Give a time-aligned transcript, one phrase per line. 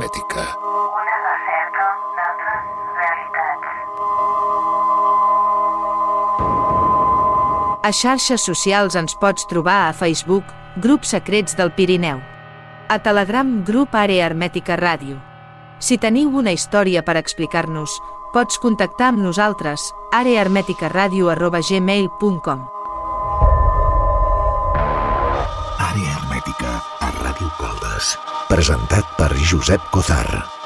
[0.00, 0.56] hermètica.
[0.64, 1.84] Una recerca
[2.16, 2.64] d'altres
[3.00, 3.68] realitats.
[7.84, 10.44] A xarxes socials ens pots trobar a Facebook,
[10.76, 12.20] Grups Secrets del Pirineu.
[12.88, 15.20] A Telegram, Grup Àrea Hermètica Ràdio.
[15.80, 18.00] Si teniu una història per explicar-nos,
[18.32, 22.79] pots contactar amb nosaltres, areahermeticaradio.gmail.com
[28.50, 30.59] Presentat per Josep Cozar.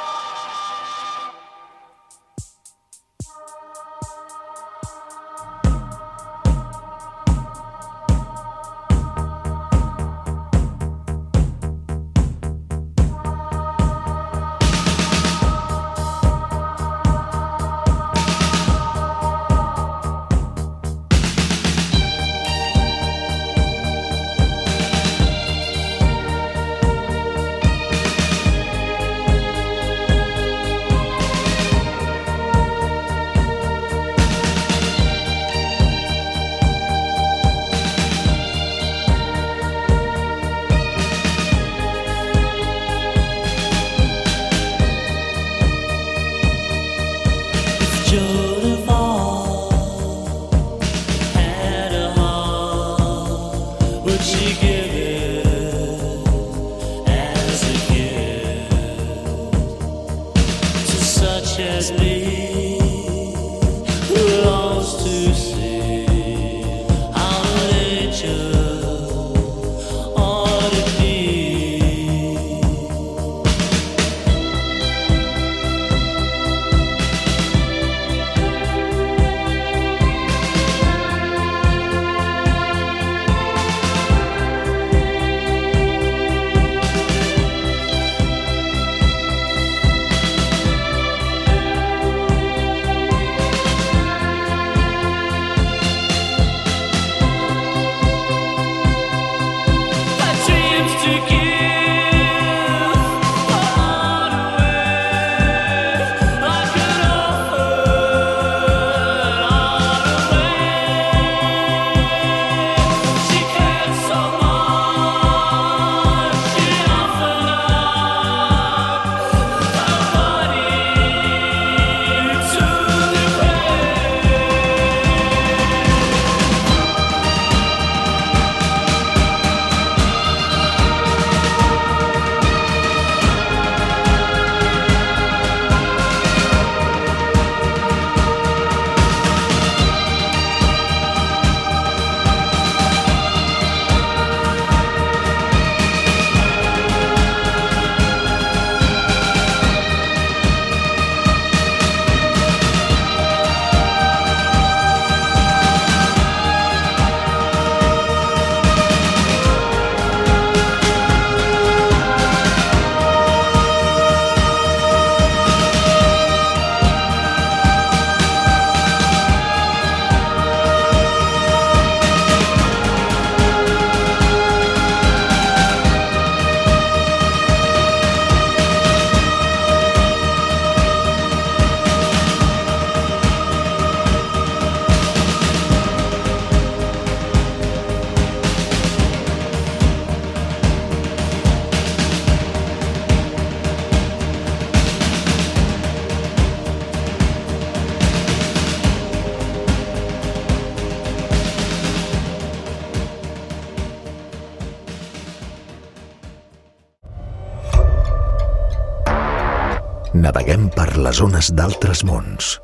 [210.25, 212.55] Naveguem per les ones d'altres mons.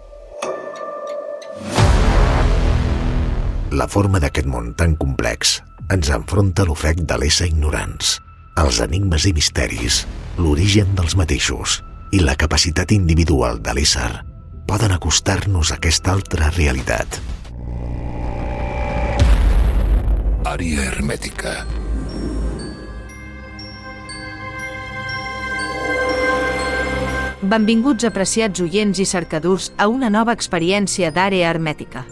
[3.77, 5.59] La forma d'aquest món tan complex
[5.93, 8.15] ens enfronta l'ofec de l'ésser ignorants,
[8.63, 10.01] els enigmes i misteris,
[10.39, 11.83] l'origen dels mateixos
[12.17, 14.09] i la capacitat individual de l'ésser
[14.71, 17.21] poden acostar-nos a aquesta altra realitat.
[20.49, 21.59] Àrea hermètica.
[27.41, 32.03] Benvinguts apreciats oients i cercadors a una nova experiència d'àrea hermètica.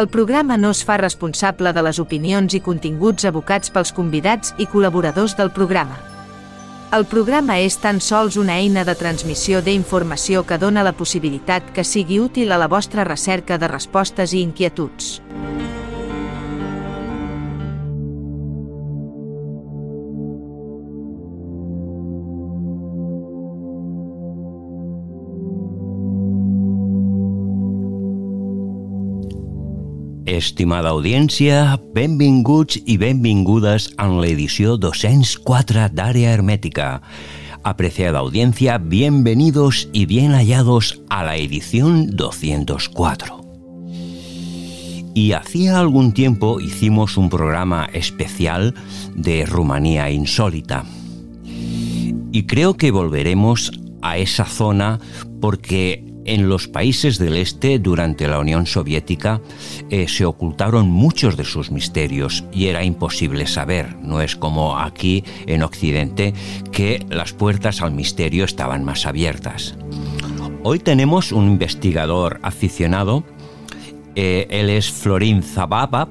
[0.00, 4.64] El programa no es fa responsable de les opinions i continguts abocats pels convidats i
[4.64, 5.98] col·laboradors del programa.
[6.96, 11.84] El programa és tan sols una eina de transmissió d'informació que dona la possibilitat que
[11.84, 15.18] sigui útil a la vostra recerca de respostes i inquietuds.
[30.30, 37.00] Estimada audiència, benvinguts i benvingudes en l'edició 204 d'Àrea Hermética.
[37.66, 43.40] Apreciada audiencia, bienvenidos y bien hallados a la edición 204.
[45.16, 48.76] Y hacía algún tiempo hicimos un programa especial
[49.16, 50.84] de Rumanía insólita.
[52.30, 55.00] Y creo que volveremos a esa zona
[55.40, 59.40] porque en los países del este durante la Unión Soviética
[59.88, 63.96] eh, se ocultaron muchos de sus misterios y era imposible saber.
[64.02, 66.34] No es como aquí en Occidente
[66.72, 69.74] que las puertas al misterio estaban más abiertas.
[70.62, 73.24] Hoy tenemos un investigador aficionado,
[74.14, 76.10] eh, él es Florin Zababab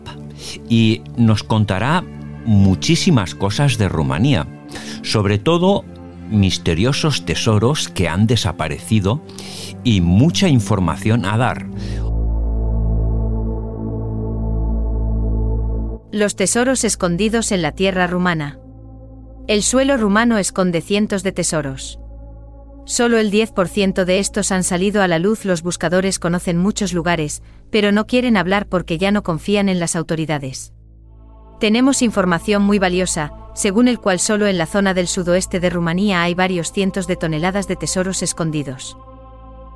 [0.68, 2.04] y nos contará
[2.46, 4.48] muchísimas cosas de Rumanía,
[5.04, 5.86] sobre todo
[6.30, 9.22] misteriosos tesoros que han desaparecido
[9.84, 11.68] y mucha información a dar.
[16.12, 18.60] Los tesoros escondidos en la tierra rumana.
[19.48, 22.00] El suelo rumano esconde cientos de tesoros.
[22.86, 25.46] Solo el 10% de estos han salido a la luz.
[25.46, 29.96] Los buscadores conocen muchos lugares, pero no quieren hablar porque ya no confían en las
[29.96, 30.74] autoridades.
[31.60, 36.24] Tenemos información muy valiosa, según el cual solo en la zona del sudoeste de Rumanía
[36.24, 38.98] hay varios cientos de toneladas de tesoros escondidos.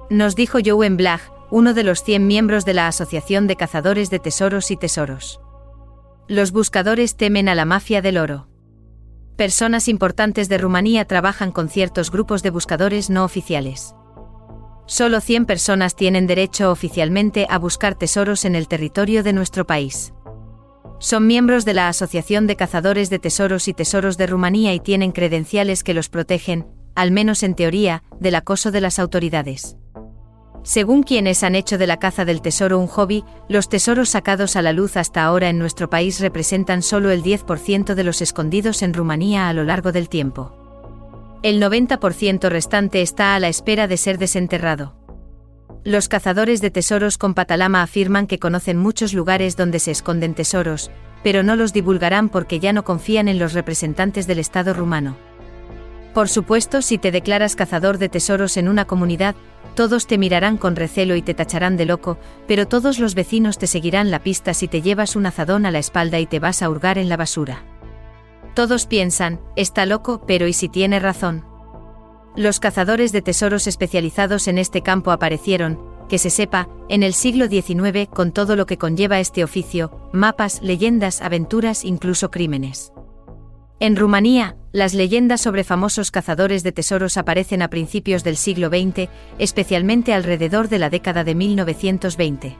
[0.09, 1.19] Nos dijo Joen Blag,
[1.51, 5.41] uno de los 100 miembros de la Asociación de Cazadores de Tesoros y Tesoros.
[6.29, 8.47] Los buscadores temen a la mafia del oro.
[9.35, 13.93] Personas importantes de Rumanía trabajan con ciertos grupos de buscadores no oficiales.
[14.85, 20.12] Solo 100 personas tienen derecho oficialmente a buscar tesoros en el territorio de nuestro país.
[20.99, 25.11] Son miembros de la Asociación de Cazadores de Tesoros y Tesoros de Rumanía y tienen
[25.11, 29.75] credenciales que los protegen, al menos en teoría, del acoso de las autoridades.
[30.63, 34.61] Según quienes han hecho de la caza del tesoro un hobby, los tesoros sacados a
[34.61, 38.93] la luz hasta ahora en nuestro país representan solo el 10% de los escondidos en
[38.93, 40.55] Rumanía a lo largo del tiempo.
[41.43, 45.02] El 90% restante está a la espera de ser desenterrado.
[45.85, 50.91] Los cazadores de tesoros con patalama afirman que conocen muchos lugares donde se esconden tesoros,
[51.23, 55.17] pero no los divulgarán porque ya no confían en los representantes del Estado rumano.
[56.13, 59.35] Por supuesto, si te declaras cazador de tesoros en una comunidad,
[59.75, 63.67] todos te mirarán con recelo y te tacharán de loco, pero todos los vecinos te
[63.67, 66.69] seguirán la pista si te llevas un azadón a la espalda y te vas a
[66.69, 67.61] hurgar en la basura.
[68.53, 71.43] Todos piensan, está loco, pero ¿y si tiene razón?
[72.35, 77.47] Los cazadores de tesoros especializados en este campo aparecieron, que se sepa, en el siglo
[77.47, 82.91] XIX con todo lo que conlleva este oficio, mapas, leyendas, aventuras, incluso crímenes.
[83.79, 89.09] En Rumanía, las leyendas sobre famosos cazadores de tesoros aparecen a principios del siglo XX,
[89.37, 92.57] especialmente alrededor de la década de 1920.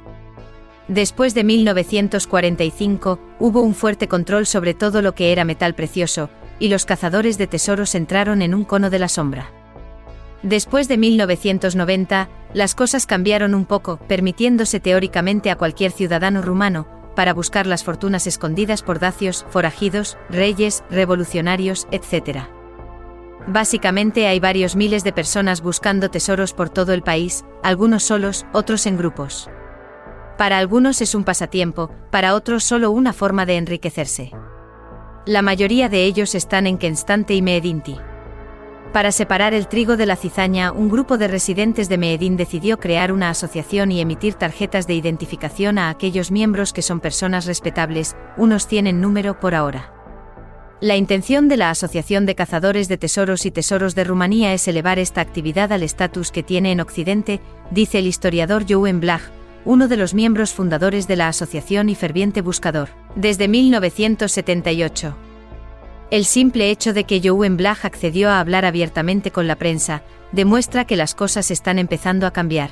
[0.88, 6.30] Después de 1945, hubo un fuerte control sobre todo lo que era metal precioso,
[6.60, 9.62] y los cazadores de tesoros entraron en un cono de la sombra.
[10.44, 16.86] Después de 1990, las cosas cambiaron un poco, permitiéndose teóricamente a cualquier ciudadano rumano,
[17.16, 22.40] para buscar las fortunas escondidas por dacios, forajidos, reyes, revolucionarios, etc.
[23.48, 28.85] Básicamente hay varios miles de personas buscando tesoros por todo el país, algunos solos, otros
[28.85, 29.50] en grupos.
[30.38, 34.31] Para algunos es un pasatiempo, para otros solo una forma de enriquecerse.
[35.26, 37.97] La mayoría de ellos están en Constante y Meedinti.
[38.94, 43.12] Para separar el trigo de la cizaña, un grupo de residentes de Meedín decidió crear
[43.12, 48.68] una asociación y emitir tarjetas de identificación a aquellos miembros que son personas respetables, unos
[48.68, 49.92] 100 en número por ahora.
[50.80, 55.00] La intención de la Asociación de Cazadores de Tesoros y Tesoros de Rumanía es elevar
[55.00, 59.21] esta actividad al estatus que tiene en Occidente, dice el historiador Joen Blag,
[59.66, 65.32] uno de los miembros fundadores de la asociación y ferviente buscador, desde 1978.
[66.12, 70.86] El simple hecho de que Joen Blag accedió a hablar abiertamente con la prensa demuestra
[70.86, 72.72] que las cosas están empezando a cambiar.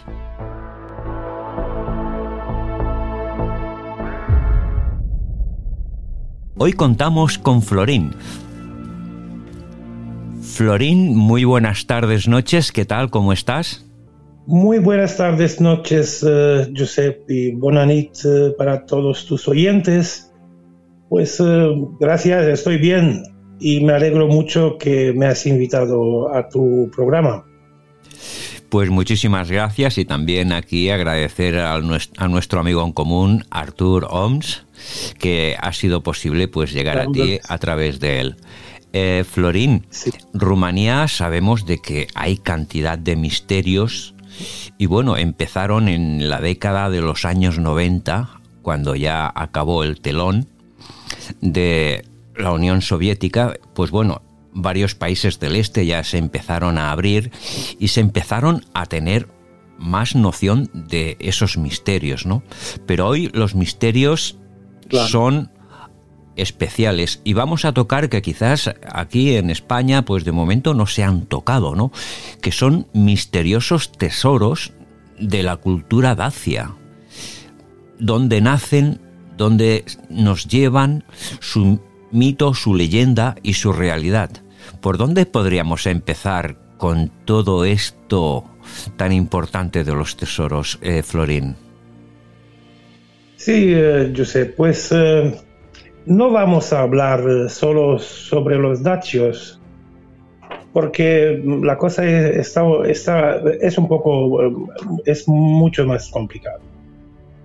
[6.58, 8.12] Hoy contamos con Florín.
[10.42, 13.10] Florín, muy buenas tardes, noches, ¿qué tal?
[13.10, 13.86] ¿Cómo estás?
[14.46, 20.31] Muy buenas tardes, noches, eh, Josep, y bonanit eh, para todos tus oyentes.
[21.12, 23.24] Pues eh, gracias, estoy bien
[23.60, 27.46] y me alegro mucho que me has invitado a tu programa.
[28.70, 34.08] Pues muchísimas gracias y también aquí agradecer a, nues- a nuestro amigo en común, Artur
[34.10, 34.65] Oms,
[35.20, 38.36] que ha sido posible pues llegar a ti a través de él.
[38.94, 40.12] Eh, Florín, Sí.
[40.34, 44.15] Rumanía sabemos de que hay cantidad de misterios
[44.77, 48.30] y bueno, empezaron en la década de los años 90
[48.62, 50.48] cuando ya acabó el telón
[51.42, 54.22] de la Unión Soviética, pues bueno,
[54.54, 57.32] varios países del este ya se empezaron a abrir
[57.80, 59.28] y se empezaron a tener
[59.78, 62.44] más noción de esos misterios, ¿no?
[62.86, 64.38] Pero hoy los misterios
[64.88, 65.08] Claro.
[65.08, 65.52] son
[66.36, 71.04] especiales y vamos a tocar que quizás aquí en España pues de momento no se
[71.04, 71.92] han tocado, ¿no?
[72.42, 74.74] Que son misteriosos tesoros
[75.20, 76.74] de la cultura dacia.
[78.00, 79.00] Donde nacen,
[79.42, 81.04] donde nos llevan
[81.40, 81.80] su
[82.12, 84.30] mito, su leyenda y su realidad.
[84.82, 88.44] ¿Por dónde podríamos empezar con todo esto
[88.98, 91.56] tan importante de los tesoros, eh, Florín?
[93.38, 94.14] Sí, eh,
[94.56, 95.36] pues eh,
[96.06, 99.60] no vamos a hablar solo sobre los dacios,
[100.74, 104.54] porque la cosa es, está, está- es un poco, eh,
[105.06, 106.60] es mucho más complicado.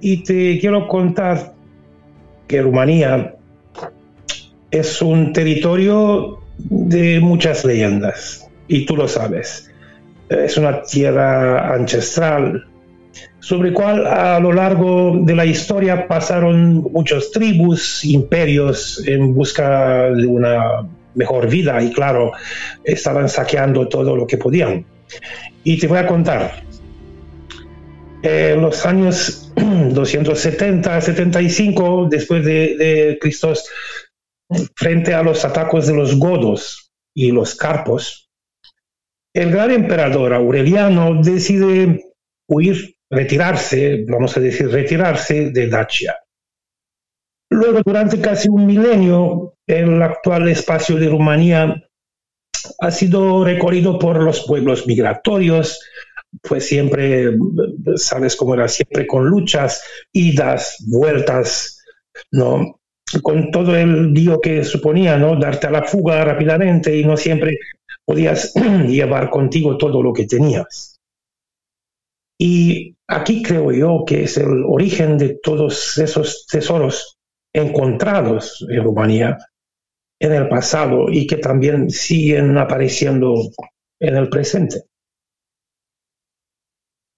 [0.01, 1.56] Y te quiero contar
[2.47, 3.35] que Rumanía
[4.71, 9.71] es un territorio de muchas leyendas, y tú lo sabes.
[10.29, 12.67] Es una tierra ancestral,
[13.39, 20.27] sobre cual a lo largo de la historia pasaron muchas tribus, imperios en busca de
[20.27, 22.33] una mejor vida y claro,
[22.85, 24.85] estaban saqueando todo lo que podían.
[25.65, 26.63] Y te voy a contar,
[28.27, 33.55] en los años 270-75 después de, de Cristo,
[34.75, 38.29] frente a los ataques de los godos y los carpos,
[39.33, 42.05] el gran emperador Aureliano decide
[42.49, 46.17] huir, retirarse, vamos a decir, retirarse de Dacia.
[47.51, 51.83] Luego, durante casi un milenio, el actual espacio de Rumanía
[52.81, 55.79] ha sido recorrido por los pueblos migratorios,
[56.43, 57.37] pues siempre,
[57.97, 61.83] sabes cómo era, siempre con luchas, idas, vueltas,
[62.31, 62.81] ¿no?
[63.23, 65.39] Con todo el lío que suponía, ¿no?
[65.39, 67.59] Darte a la fuga rápidamente y no siempre
[68.05, 68.53] podías
[68.87, 71.01] llevar contigo todo lo que tenías.
[72.39, 77.19] Y aquí creo yo que es el origen de todos esos tesoros
[77.53, 79.39] encontrados en Rumanía
[80.19, 83.35] en el pasado y que también siguen apareciendo
[84.01, 84.83] en el presente.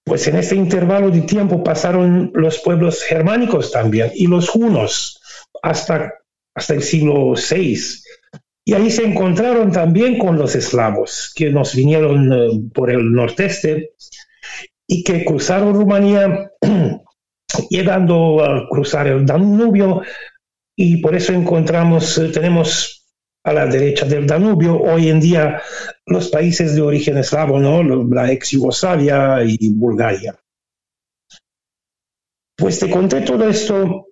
[0.09, 5.21] Pues en este intervalo de tiempo pasaron los pueblos germánicos también y los hunos
[5.63, 6.15] hasta,
[6.55, 7.79] hasta el siglo VI.
[8.65, 13.93] Y ahí se encontraron también con los eslavos que nos vinieron eh, por el nordeste
[14.87, 16.53] y que cruzaron Rumanía
[17.71, 20.03] llegando a cruzar el Danubio
[20.77, 23.07] y por eso encontramos, eh, tenemos
[23.45, 25.63] a la derecha del Danubio hoy en día
[26.09, 27.83] los países de origen eslavo, ¿no?
[27.83, 30.39] La ex Yugoslavia y Bulgaria.
[32.57, 34.07] Pues te conté todo esto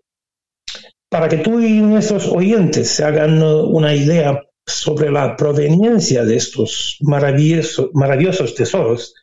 [1.08, 6.98] para que tú y nuestros oyentes se hagan una idea sobre la proveniencia de estos
[7.00, 9.14] maravillosos, maravillosos tesoros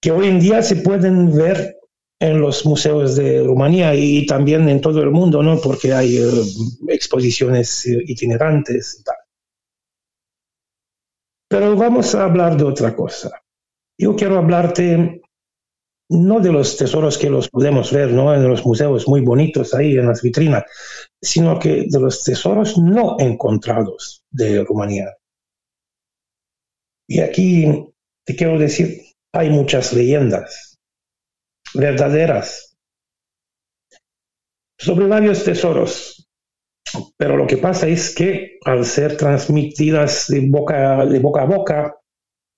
[0.00, 1.76] que hoy en día se pueden ver
[2.20, 5.60] en los museos de Rumanía y también en todo el mundo, ¿no?
[5.60, 6.30] Porque hay eh,
[6.88, 9.15] exposiciones itinerantes y tal.
[11.48, 13.42] Pero vamos a hablar de otra cosa.
[13.98, 15.22] Yo quiero hablarte
[16.08, 18.34] no de los tesoros que los podemos ver, ¿no?
[18.34, 20.64] En los museos muy bonitos ahí en las vitrinas,
[21.20, 25.16] sino que de los tesoros no encontrados de Rumanía.
[27.08, 27.66] Y aquí
[28.24, 30.78] te quiero decir, hay muchas leyendas
[31.74, 32.76] verdaderas
[34.78, 36.25] sobre varios tesoros.
[37.16, 41.96] Pero lo que pasa es que al ser transmitidas de boca, de boca a boca,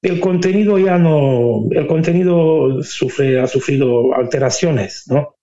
[0.02, 5.34] el contenido ya no, el contenido sufre, ha sufrido alteraciones, ¿no?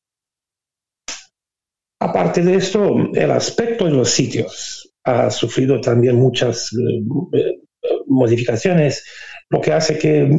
[2.00, 7.60] Aparte de esto, el aspecto de los sitios ha sufrido también muchas eh, eh,
[8.08, 9.06] modificaciones,
[9.50, 10.30] lo que hace que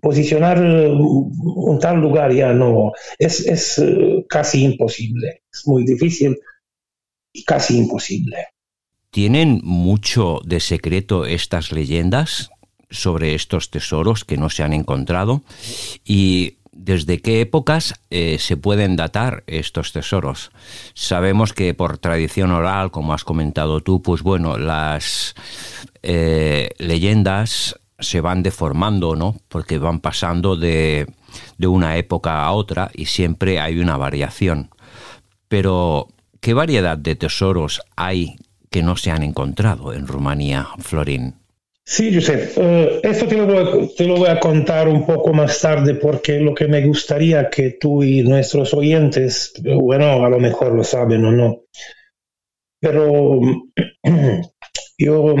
[0.00, 6.38] posicionar eh, un tal lugar ya no es, es eh, casi imposible, es muy difícil
[7.46, 8.36] casi imposible.
[9.10, 12.50] ¿Tienen mucho de secreto estas leyendas
[12.90, 15.42] sobre estos tesoros que no se han encontrado?
[16.04, 20.50] ¿Y desde qué épocas eh, se pueden datar estos tesoros?
[20.94, 25.34] Sabemos que por tradición oral, como has comentado tú, pues bueno, las
[26.02, 29.36] eh, leyendas se van deformando, ¿no?
[29.48, 31.06] Porque van pasando de,
[31.58, 34.70] de una época a otra y siempre hay una variación.
[35.48, 36.08] Pero,
[36.40, 38.36] ¿qué variedad de tesoros hay
[38.70, 41.34] que no se han encontrado en Rumanía, Florín?
[41.84, 45.32] Sí, Josep, eh, esto te lo, voy a, te lo voy a contar un poco
[45.32, 50.38] más tarde porque lo que me gustaría que tú y nuestros oyentes, bueno, a lo
[50.38, 51.64] mejor lo saben o no,
[52.80, 53.40] pero
[54.98, 55.34] yo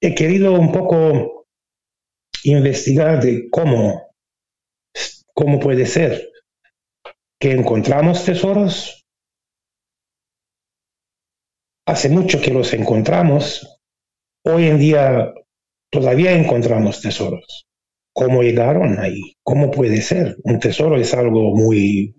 [0.00, 1.46] he querido un poco
[2.44, 4.12] investigar de cómo,
[5.34, 6.30] cómo puede ser
[7.38, 8.95] que encontramos tesoros.
[11.86, 13.78] Hace mucho que los encontramos.
[14.44, 15.32] Hoy en día
[15.90, 17.66] todavía encontramos tesoros.
[18.12, 19.36] ¿Cómo llegaron ahí?
[19.42, 20.36] ¿Cómo puede ser?
[20.42, 22.16] Un tesoro es algo muy...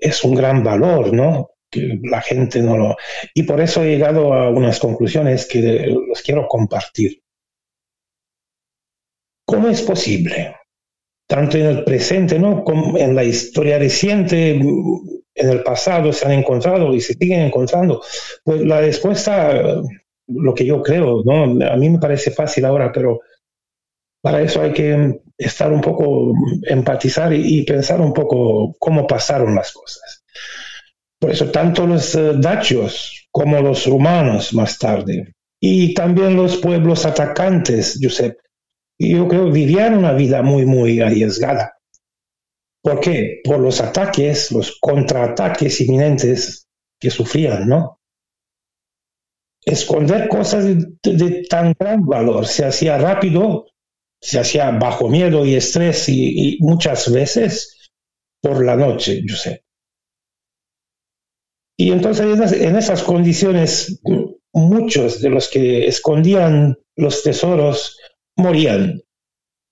[0.00, 1.50] es un gran valor, ¿no?
[1.70, 2.96] Que la gente no lo...
[3.32, 7.22] Y por eso he llegado a unas conclusiones que los quiero compartir.
[9.46, 10.56] ¿Cómo es posible?
[11.26, 12.64] Tanto en el presente, ¿no?
[12.64, 14.60] Como en la historia reciente,
[15.38, 18.02] en el pasado se han encontrado y se siguen encontrando.
[18.44, 19.82] Pues la respuesta
[20.28, 21.44] lo que yo creo, ¿no?
[21.66, 23.20] A mí me parece fácil ahora, pero
[24.20, 29.72] para eso hay que estar un poco, empatizar y, pensar un poco cómo pasaron las
[29.72, 30.24] cosas.
[31.18, 37.04] Por eso tanto los eh, dacios como los rumanos más tarde, y también los pueblos
[37.04, 38.38] atacantes, Josep,
[38.98, 41.77] yo creo vivían una vida muy, muy arriesgada.
[42.88, 43.40] ¿Por qué?
[43.44, 46.66] Por los ataques, los contraataques inminentes
[46.98, 47.98] que sufrían, ¿no?
[49.64, 50.64] esconder cosas
[51.02, 52.46] de, tan gran valor.
[52.46, 53.66] Se hacía rápido,
[54.18, 57.90] se hacía bajo miedo y estrés y, y muchas veces
[58.40, 59.64] por la noche, yo sé.
[61.76, 64.00] Y entonces en esas condiciones
[64.54, 67.98] muchos de los que escondían los tesoros
[68.34, 69.02] morían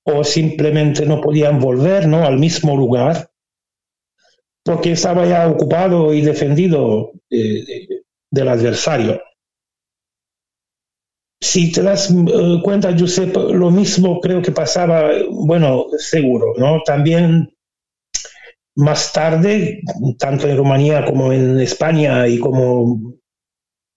[0.06, 2.24] o simplemente no podían volver ¿no?
[2.24, 3.30] al mismo lugar
[4.64, 7.86] porque estaba ya ocupado y defendido eh,
[8.30, 9.20] del adversario
[11.40, 16.82] si te das uh, cuenta, Giuseppe, lo mismo creo que pasaba, bueno, seguro, ¿no?
[16.84, 17.54] También
[18.76, 19.80] más tarde,
[20.18, 23.14] tanto en Rumanía como en España y como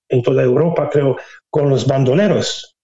[0.09, 1.17] en toda Europa, creo,
[1.49, 2.77] con los bandoleros,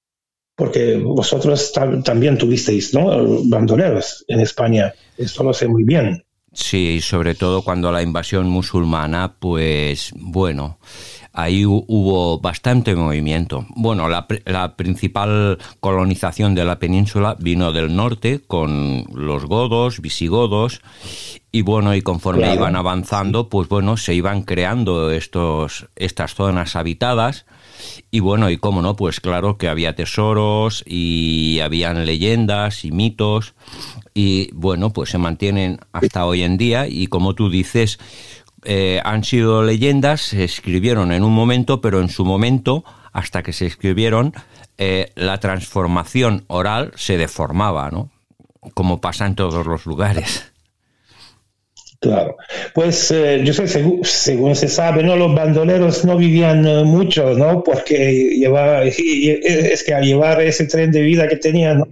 [0.56, 3.10] porque vosotros tam también tuvisteis, ¿no?
[3.46, 6.24] Bandoleros en España, esto lo sé muy bien.
[6.54, 10.80] Sí, sobre todo cuando la invasión musulmana, pues bueno,
[11.34, 13.66] ahí hubo bastante movimiento.
[13.76, 20.82] Bueno, la, la, principal colonización de la península vino del norte con los godos, visigodos,
[21.52, 22.56] y bueno, y conforme claro.
[22.56, 27.46] iban avanzando, pues bueno, se iban creando estos, estas zonas habitadas.
[28.12, 33.56] Y bueno, y cómo no, pues claro que había tesoros y habían leyendas y mitos
[34.14, 38.00] y bueno, pues se mantienen hasta hoy en día y como tú dices,
[38.64, 43.54] eh, han sido leyendas, se escribieron en un momento, pero en su momento, hasta que
[43.54, 44.34] se escribieron,
[44.78, 48.10] eh, la transformación oral se deformaba, ¿no?
[48.74, 50.52] Como pasa en todos los lugares.
[52.06, 52.38] Claro,
[52.76, 55.16] pues eh, yo sé, según, se sabe, ¿no?
[55.16, 57.64] los bandoleros no vivían uh, mucho, ¿no?
[57.64, 61.84] Porque lleva, es que al llevar ese tren de vida que tenían,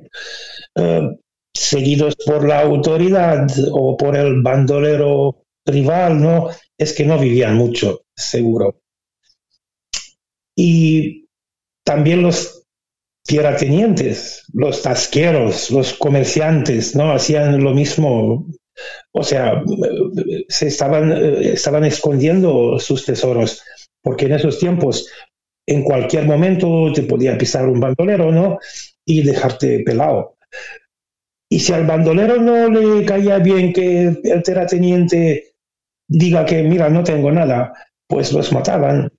[1.52, 6.49] seguidos por la autoridad o por el bandolero rival, ¿no?
[6.78, 8.82] Es que no vivían mucho, seguro.
[10.56, 11.26] Y
[11.84, 12.67] también los
[13.26, 17.12] tierratenientes, los tasqueros, los comerciantes, ¿no?
[17.13, 18.45] Hacían lo mismo.
[19.12, 19.63] O sea,
[20.47, 23.63] se estaban, estaban escondiendo sus tesoros,
[24.01, 25.07] porque en esos tiempos,
[25.67, 28.59] en cualquier momento te podía pisar un bandolero, ¿no?
[29.05, 30.38] Y dejarte pelado.
[31.49, 35.53] Y si al bandolero no le caía bien que el terrateniente
[36.07, 37.73] diga que, mira, no tengo nada,
[38.07, 39.12] pues los mataban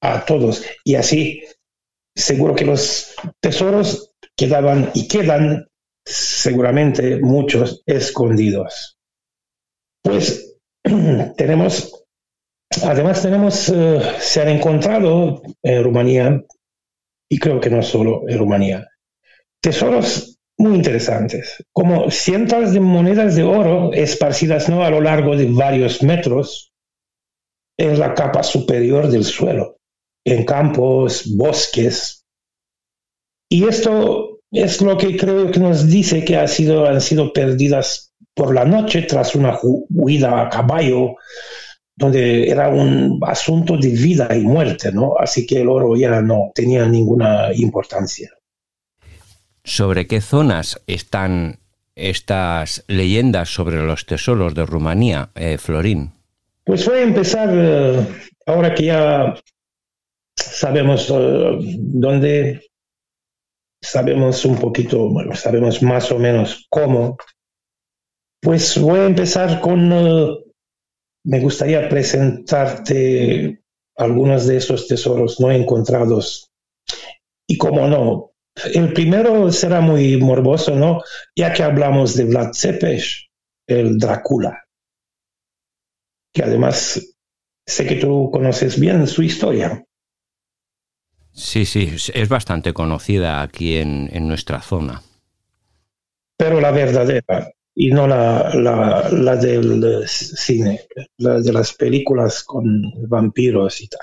[0.00, 0.64] a todos.
[0.84, 1.44] Y así,
[2.14, 5.68] seguro que los tesoros quedaban y quedan
[6.06, 8.96] seguramente muchos escondidos.
[10.02, 10.56] Pues
[11.36, 12.04] tenemos,
[12.84, 16.44] además tenemos, uh, se han encontrado en Rumanía,
[17.28, 18.88] y creo que no solo en Rumanía,
[19.60, 24.84] tesoros muy interesantes, como cientos de monedas de oro esparcidas ¿no?
[24.84, 26.72] a lo largo de varios metros
[27.78, 29.76] en la capa superior del suelo,
[30.24, 32.24] en campos, bosques.
[33.50, 34.25] Y esto
[34.62, 38.64] es lo que creo que nos dice que ha sido, han sido perdidas por la
[38.64, 41.16] noche tras una huida a caballo,
[41.94, 45.14] donde era un asunto de vida y muerte, ¿no?
[45.18, 48.30] Así que el oro ya no tenía ninguna importancia.
[49.64, 51.58] ¿Sobre qué zonas están
[51.94, 56.12] estas leyendas sobre los tesoros de Rumanía, eh, Florín?
[56.64, 58.06] Pues voy a empezar, uh,
[58.46, 59.34] ahora que ya
[60.36, 62.60] sabemos uh, dónde
[63.86, 67.16] sabemos un poquito, bueno, sabemos más o menos cómo.
[68.40, 70.28] Pues voy a empezar con, eh,
[71.24, 73.62] me gustaría presentarte
[73.96, 76.50] algunos de esos tesoros no encontrados.
[77.48, 78.32] Y como no,
[78.74, 81.02] el primero será muy morboso, ¿no?
[81.36, 83.28] Ya que hablamos de Vlad Cepes,
[83.68, 84.64] el Drácula,
[86.34, 87.00] que además
[87.66, 89.85] sé que tú conoces bien su historia.
[91.36, 95.02] Sí, sí, es bastante conocida aquí en, en nuestra zona.
[96.36, 100.80] pero la verdadera y no la, la, la del cine,
[101.18, 104.00] la de las películas con vampiros y tal.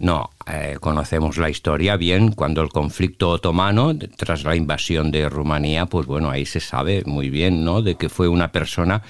[0.00, 5.86] No, eh, conocemos la historia bien cuando el conflicto otomano, tras la invasión de Rumanía,
[5.86, 7.82] pues bueno, ahí se sabe muy bien, ¿no?
[7.82, 9.02] De que fue una persona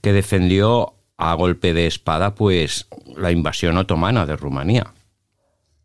[0.00, 4.92] que defendió a golpe de espada, pues, la invasión otomana de Rumanía.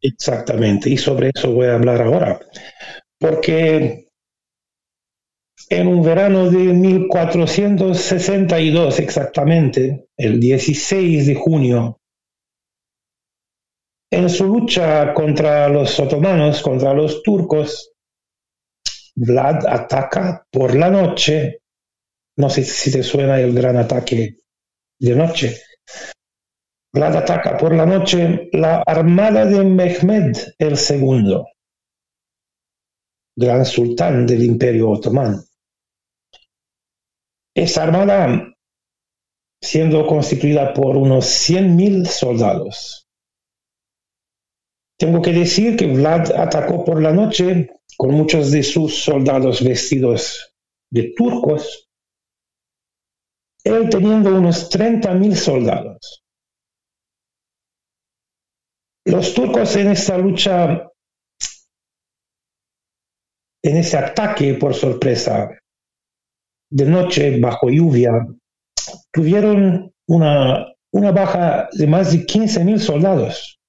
[0.08, 2.40] Exactamente, y sobre eso voy a hablar ahora,
[3.20, 4.10] porque
[5.70, 12.00] en un verano de 1462 exactamente, el 16 de junio,
[14.12, 17.94] en su lucha contra los otomanos, contra los turcos,
[19.16, 21.62] Vlad ataca por la noche,
[22.38, 24.38] no sé si te suena el gran ataque
[25.00, 25.58] de noche,
[26.96, 31.44] Vlad ataca por la noche la armada de Mehmed el II,
[33.36, 35.44] gran sultán del Imperio Otomano.
[37.54, 38.56] Esa armada
[39.62, 43.10] siendo constituida por unos 100.000 soldados.
[44.98, 50.56] Tengo que decir que Vlad atacó por la noche con muchos de sus soldados vestidos
[50.90, 51.90] de turcos,
[53.66, 56.25] él teniendo unos 30.000 soldados.
[59.06, 60.90] Los turcos en esta lucha,
[63.64, 65.52] en ese ataque por sorpresa,
[66.72, 68.12] de noche bajo lluvia,
[69.12, 73.60] tuvieron una, baja de más de 15.000 soldados,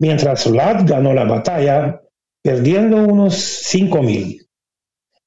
[0.00, 2.00] mientras Vlad ganó la batalla
[2.40, 3.34] perdiendo unos
[3.74, 4.46] 5.000.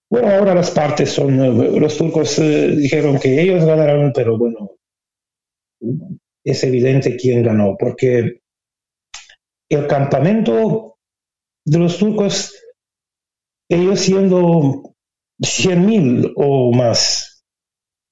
[0.10, 4.72] Bueno, ahora las partes son, los turcos eh, dijeron que ellos ganaron, pero bueno,
[6.46, 8.40] es evidente quién ganó, porque
[9.70, 10.98] el campamento
[11.66, 12.54] de los turcos,
[13.70, 14.96] ellos siendo
[15.40, 17.44] 100.000 o más,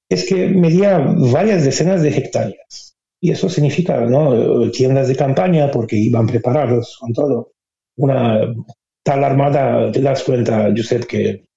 [0.08, 2.96] es que medía varias decenas de hectáreas.
[3.20, 4.70] Y eso significa, ¿no?
[4.70, 7.52] Tiendas de campaña, porque iban preparados con todo.
[7.96, 8.54] Una
[9.02, 11.48] tal armada, te das cuenta, Josep, que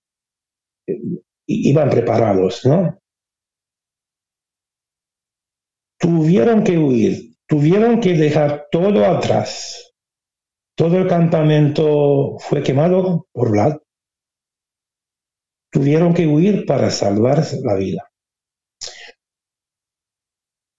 [0.88, 1.02] eh,
[1.48, 2.98] iban preparados, ¿no?
[6.00, 9.89] Tuvieron que huir, tuvieron que dejar todo atrás.
[10.80, 13.80] Todo el campamento fue quemado por Vlad.
[15.70, 18.10] Tuvieron que huir para salvar la vida.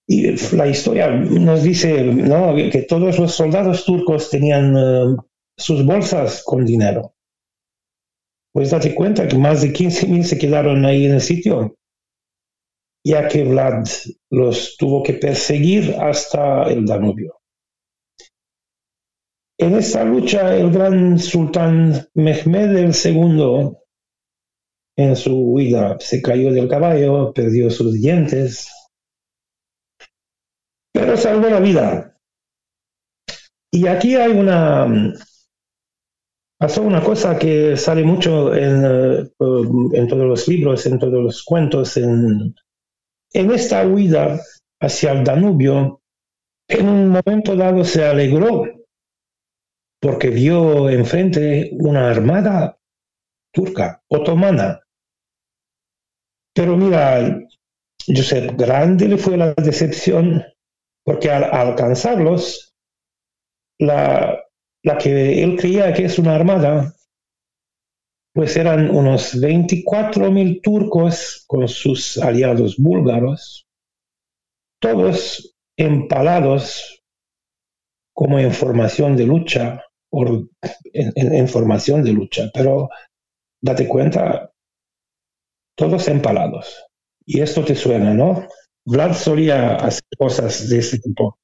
[0.07, 2.03] Y la historia nos dice
[2.71, 5.17] que todos los soldados turcos tenían eh,
[5.55, 7.13] sus bolsas con dinero.
[8.51, 11.75] Pues date cuenta que más de 15.000 se quedaron ahí en el sitio,
[13.05, 13.85] ya que Vlad
[14.31, 17.40] los tuvo que perseguir hasta el Danubio.
[19.61, 23.77] En esta lucha, el gran sultán Mehmed II,
[24.97, 28.71] en su huida, se cayó del caballo, perdió sus dientes,
[30.91, 32.17] pero salvó la vida.
[33.71, 35.13] Y aquí hay una...
[36.57, 39.31] Pasó una cosa que sale mucho en, eh,
[39.93, 41.97] en todos los libros, en todos los cuentos.
[41.97, 42.55] En,
[43.31, 44.41] en esta huida
[44.79, 46.01] hacia el Danubio,
[46.67, 48.80] en un momento dado se alegró
[50.01, 52.77] porque vio enfrente una armada
[53.53, 54.81] turca, otomana.
[56.53, 57.39] Pero mira,
[58.07, 60.43] Josep, grande le fue la decepción
[61.03, 62.75] porque al alcanzarlos,
[63.79, 64.43] la,
[64.83, 66.95] la que él creía que es una armada,
[68.33, 73.67] pues eran unos 24.000 turcos con sus aliados búlgaros,
[74.79, 77.03] todos empalados
[78.13, 80.49] como en formación de lucha, por,
[80.93, 82.89] en, formación de lucha, pero
[83.61, 84.51] date cuenta,
[85.75, 86.85] todos empalados.
[87.25, 88.45] Y esto te suena, ¿no?
[88.85, 91.39] Vlad solía hacer cosas de ese tipo.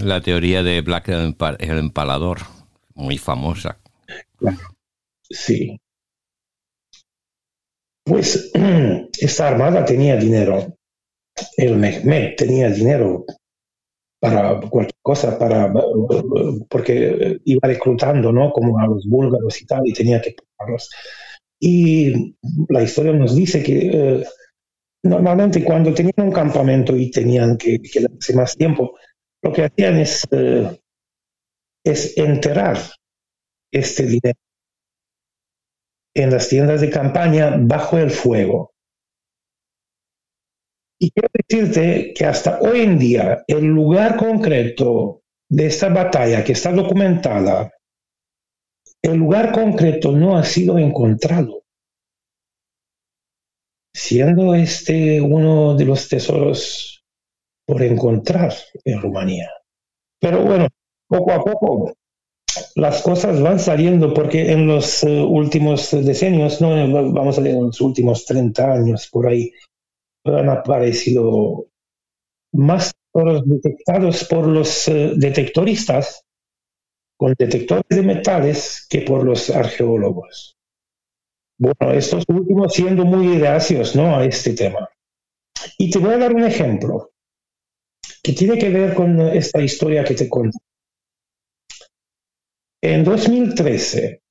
[0.00, 2.38] La teoría de Black el Empalador,
[2.94, 3.78] muy famosa.
[5.30, 5.80] Sí.
[8.04, 8.50] Pues
[9.20, 10.76] esta armada tenía dinero.
[11.56, 13.24] El Mehmed tenía dinero.
[14.22, 15.72] Para cualquier cosa, para,
[16.68, 18.52] porque iba reclutando, ¿no?
[18.52, 20.90] Como a los búlgaros y tal, y tenía que pagarlos.
[21.58, 22.36] Y
[22.68, 24.24] la historia nos dice que eh,
[25.02, 28.96] normalmente cuando tenían un campamento y tenían que quedarse más tiempo,
[29.42, 30.70] lo que hacían es, eh,
[31.84, 32.78] es enterrar
[33.72, 34.38] este dinero
[36.14, 38.71] en las tiendas de campaña bajo el fuego.
[41.02, 46.52] Y quiero decirte que hasta hoy en día el lugar concreto de esta batalla que
[46.52, 47.72] está documentada,
[49.02, 51.64] el lugar concreto no ha sido encontrado,
[53.92, 57.02] siendo este uno de los tesoros
[57.66, 59.50] por encontrar en Rumanía.
[60.20, 60.68] Pero bueno,
[61.08, 61.94] poco a poco
[62.76, 66.68] las cosas van saliendo porque en los eh, últimos decenios, no
[67.12, 69.50] vamos a decir en los últimos 30 años por ahí,
[70.24, 71.66] han aparecido
[72.52, 76.24] más tesoros detectados por los eh, detectoristas
[77.16, 80.56] con detectores de metales que por los arqueólogos.
[81.58, 84.16] Bueno, estos últimos siendo muy reacios ¿no?
[84.16, 84.88] a este tema.
[85.78, 87.12] Y te voy a dar un ejemplo
[88.22, 90.58] que tiene que ver con esta historia que te cuento.
[92.82, 94.22] En 2013,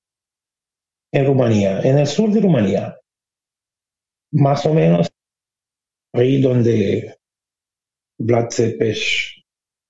[1.14, 2.98] en Rumanía, en el sur de Rumanía,
[4.34, 5.11] más o menos
[6.14, 7.18] ahí donde
[8.18, 9.34] Vlad Tepes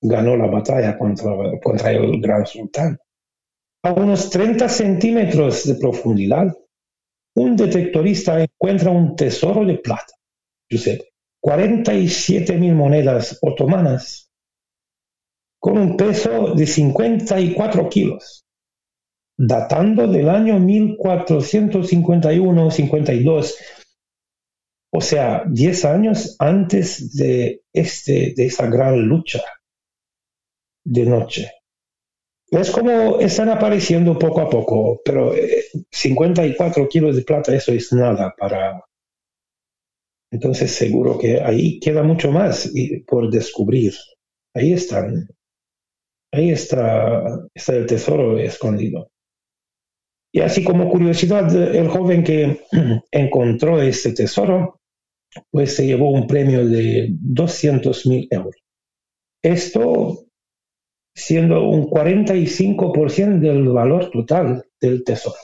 [0.01, 1.31] ganó la batalla contra,
[1.61, 2.99] contra el gran sultán,
[3.83, 6.55] a unos 30 centímetros de profundidad,
[7.35, 10.13] un detectorista encuentra un tesoro de plata,
[10.69, 14.29] Giuseppe, 47 mil monedas otomanas
[15.59, 18.45] con un peso de 54 kilos
[19.47, 23.55] datando del año 1451-52,
[24.93, 29.41] o sea, 10 años antes de, este, de esa gran lucha
[30.83, 31.51] de noche.
[32.49, 35.33] Es como están apareciendo poco a poco, pero
[35.89, 38.83] 54 kilos de plata, eso es nada para...
[40.33, 42.69] Entonces seguro que ahí queda mucho más
[43.07, 43.93] por descubrir.
[44.53, 45.29] Ahí están.
[46.33, 49.09] Ahí está, está el tesoro escondido.
[50.33, 52.61] Y así como curiosidad, el joven que
[53.11, 54.80] encontró este tesoro,
[55.49, 58.55] pues se llevó un premio de 200 mil euros.
[59.41, 60.25] Esto
[61.15, 65.35] siendo un 45% del valor total del tesoro.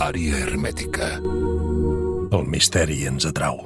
[0.00, 1.20] Àrea hermètica.
[2.32, 3.60] El misteri ens atrau.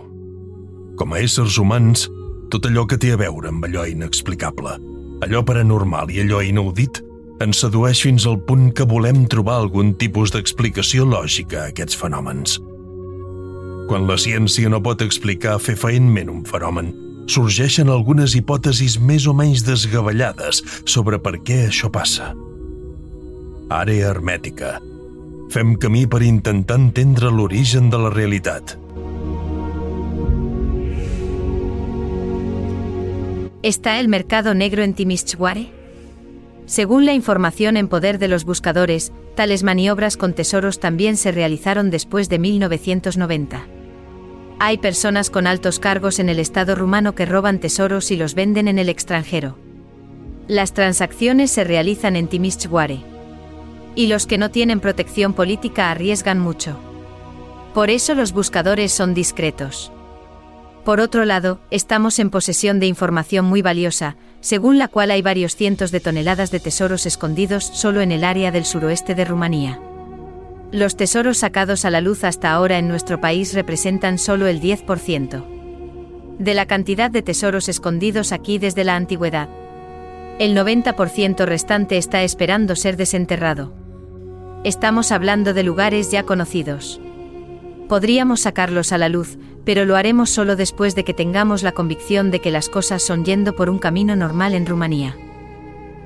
[0.99, 2.07] Com a éssers humans,
[2.53, 4.77] tot allò que té a veure amb allò inexplicable,
[5.25, 7.01] allò paranormal i allò inaudit,
[7.45, 12.59] ens sedueix fins al punt que volem trobar algun tipus d'explicació lògica a aquests fenòmens.
[13.87, 16.89] Quan la ciència no pot explicar fefaentment un fenomen,
[17.31, 22.33] sorgeixen algunes hipòtesis més o menys desgavellades sobre per què això passa.
[23.71, 24.81] Àrea hermètica.
[25.55, 28.75] Fem camí per intentar entendre l'origen de la realitat.
[33.63, 35.71] ¿Está el mercado negro en Timishware?
[36.67, 41.91] Según la información en poder de los buscadores, tales maniobras con tesoros también se realizaron
[41.91, 43.76] después de 1990.
[44.59, 48.69] Hay personas con altos cargos en el Estado rumano que roban tesoros y los venden
[48.69, 49.59] en el extranjero.
[50.49, 53.01] Las transacciones se realizan en Timishware.
[53.95, 56.79] Y los que no tienen protección política arriesgan mucho.
[57.75, 59.93] Por eso los buscadores son discretos.
[60.87, 65.55] Por otro lado, estamos en posesión de información muy valiosa, según la cual hay varios
[65.55, 69.81] cientos de toneladas de tesoros escondidos solo en el área del suroeste de Rumanía.
[70.73, 75.57] Los tesoros sacados a la luz hasta ahora en nuestro país representan solo el 10%
[76.39, 79.49] de la cantidad de tesoros escondidos aquí desde la antigüedad.
[80.39, 83.73] El 90% restante está esperando ser desenterrado.
[84.65, 87.01] Estamos hablando de lugares ya conocidos.
[87.89, 92.31] Podríamos sacarlos a la luz, pero lo haremos solo después de que tengamos la convicción
[92.31, 95.17] de que las cosas son yendo por un camino normal en Rumanía.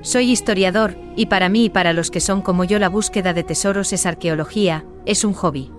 [0.02, 3.42] Soy historiador, y para mí y para los que son como yo la búsqueda de
[3.42, 5.70] tesoros es arqueología, es un hobby.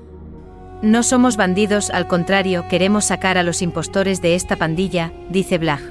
[0.83, 5.81] No somos bandidos, al contrario, queremos sacar a los impostores de esta pandilla, dice Blag.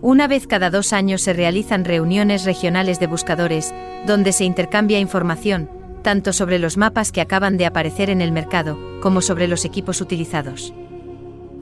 [0.00, 3.74] Una vez cada dos años se realizan reuniones regionales de buscadores,
[4.06, 5.70] donde se intercambia información,
[6.02, 10.00] tanto sobre los mapas que acaban de aparecer en el mercado, como sobre los equipos
[10.00, 10.72] utilizados.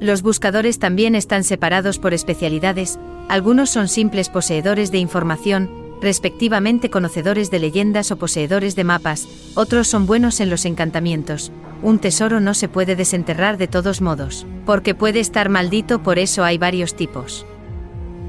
[0.02, 7.52] Los buscadores también están separados por especialidades, algunos son simples poseedores de información, respectivamente conocedores
[7.52, 11.52] de leyendas o poseedores de mapas, otros son buenos en los encantamientos.
[11.84, 16.42] Un tesoro no se puede desenterrar de todos modos, porque puede estar maldito, por eso
[16.42, 17.46] hay varios tipos.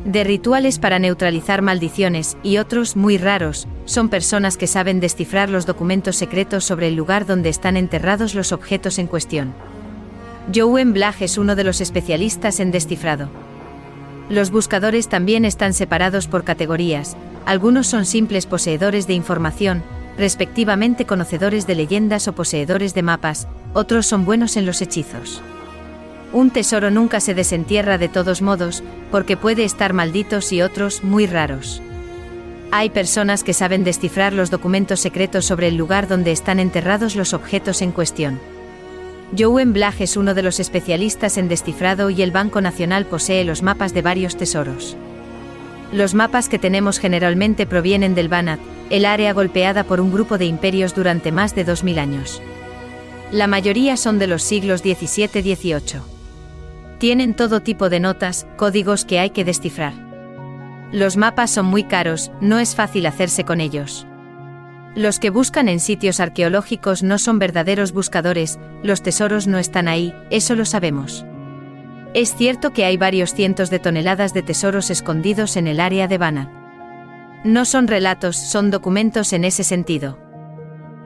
[0.06, 5.66] De rituales para neutralizar maldiciones y otros, muy raros, son personas que saben descifrar los
[5.66, 9.56] documentos secretos sobre el lugar donde están enterrados los objetos en cuestión.
[10.52, 13.30] Jouen Blag es uno de los especialistas en descifrado.
[14.30, 19.84] Los buscadores también están separados por categorías, algunos son simples poseedores de información,
[20.18, 25.42] respectivamente conocedores de leyendas o poseedores de mapas, otros son buenos en los hechizos.
[26.34, 31.26] Un tesoro nunca se desentierra de todos modos, porque puede estar malditos y otros muy
[31.26, 31.82] raros.
[32.72, 37.34] Hay personas que saben descifrar los documentos secretos sobre el lugar donde están enterrados los
[37.34, 38.40] objetos en cuestión.
[39.36, 43.64] Jouen Blag es uno de los especialistas en descifrado y el Banco Nacional posee los
[43.64, 44.96] mapas de varios tesoros.
[45.92, 48.60] Los mapas que tenemos generalmente provienen del Banat,
[48.92, 52.42] el área golpeada por un grupo de imperios durante más de 2000 años.
[53.32, 56.02] La mayoría son de los siglos XVII-XVIII.
[57.00, 59.94] Tienen todo tipo de notas, códigos que hay que descifrar.
[60.92, 64.06] Los mapas son muy caros, no es fácil hacerse con ellos.
[64.96, 70.14] Los que buscan en sitios arqueológicos no son verdaderos buscadores, los tesoros no están ahí,
[70.30, 71.26] eso lo sabemos.
[72.14, 76.20] Es cierto que hay varios cientos de toneladas de tesoros escondidos en el área de
[76.20, 77.42] Bana.
[77.44, 80.20] No son relatos, son documentos en ese sentido.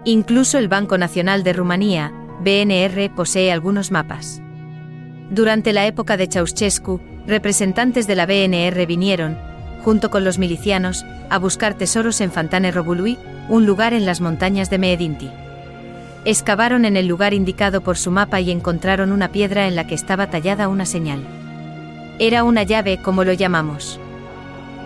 [0.03, 4.41] Incluso el Banco Nacional de Rumanía, BNR, posee algunos mapas.
[5.31, 9.37] Durante la época de Ceausescu, representantes de la BNR vinieron,
[9.87, 14.69] junto con los milicianos, a buscar tesoros en Fantane Robului, un lugar en las montañas
[14.69, 15.29] de Meedinti.
[16.25, 19.95] Excavaron en el lugar indicado por su mapa y encontraron una piedra en la que
[19.95, 21.25] estaba tallada una señal.
[22.19, 23.97] Era una llave, como lo llamamos.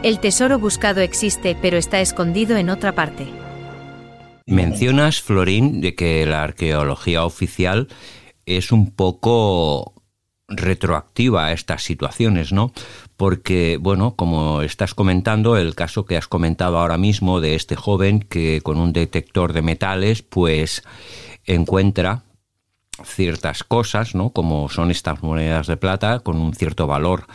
[0.03, 3.25] El tesoro buscado existe, pero está escondido en otra parte.
[4.45, 7.87] Mencionas, Florín, de que la arqueología oficial
[8.45, 9.95] es un poco
[10.51, 12.71] retroactiva a estas situaciones, ¿no?
[13.17, 18.19] Porque, bueno, como estás comentando, el caso que has comentado ahora mismo de este joven
[18.19, 20.83] que con un detector de metales, pues
[21.45, 22.23] encuentra
[23.03, 24.31] ciertas cosas, ¿no?
[24.31, 27.25] Como son estas monedas de plata con un cierto valor.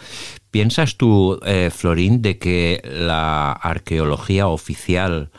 [0.50, 5.30] ¿Piensas tú, eh, Florín, de que la arqueología oficial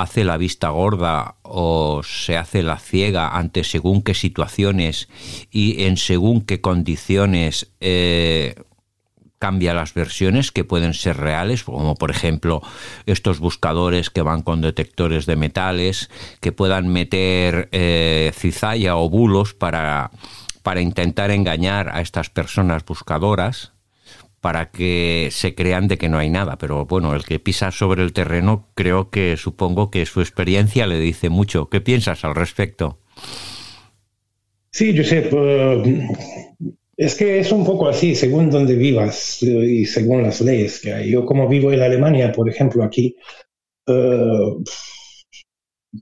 [0.00, 5.08] hace la vista gorda o se hace la ciega ante según qué situaciones
[5.50, 8.54] y en según qué condiciones eh,
[9.38, 12.62] cambia las versiones que pueden ser reales, como por ejemplo
[13.06, 16.10] estos buscadores que van con detectores de metales,
[16.40, 20.10] que puedan meter eh, cizalla o bulos para,
[20.62, 23.72] para intentar engañar a estas personas buscadoras
[24.40, 26.56] para que se crean de que no hay nada.
[26.58, 30.98] Pero bueno, el que pisa sobre el terreno creo que supongo que su experiencia le
[30.98, 31.68] dice mucho.
[31.68, 32.98] ¿Qué piensas al respecto?
[34.72, 36.08] Sí, Josep, eh,
[37.00, 40.92] es que es un poco así, según donde vivas eh, y según las leyes que
[40.92, 41.10] hay.
[41.10, 43.16] Yo como vivo en Alemania, por ejemplo, aquí,
[43.86, 44.54] eh,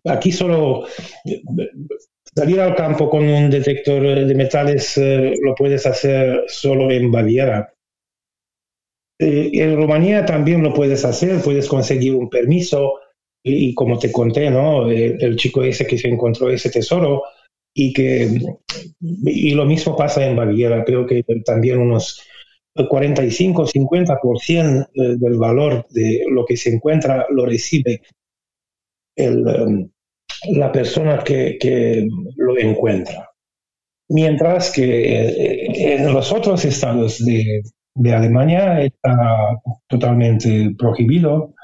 [0.04, 0.86] aquí solo
[2.34, 7.72] salir al campo con un detector de metales eh, lo puedes hacer solo en Baviera.
[9.18, 12.94] Eh, en Rumanía también lo puedes hacer, puedes conseguir un permiso
[13.42, 14.90] y, como te conté, ¿no?
[14.90, 17.22] El, el chico ese que se encontró ese tesoro
[17.74, 18.40] y que
[19.00, 22.20] y lo mismo pasa en Baviera, creo que también unos
[22.76, 28.02] 45-50% eh, del valor de lo que se encuentra lo recibe
[29.16, 29.88] um,
[30.50, 33.30] la persona que, que lo encuentra.
[34.10, 37.62] Mientras que eh, en los otros estados de,
[37.98, 41.54] de Alemania está totalmente prohibido.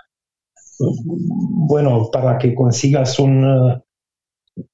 [0.78, 3.82] Bueno, para que consigas un, uh,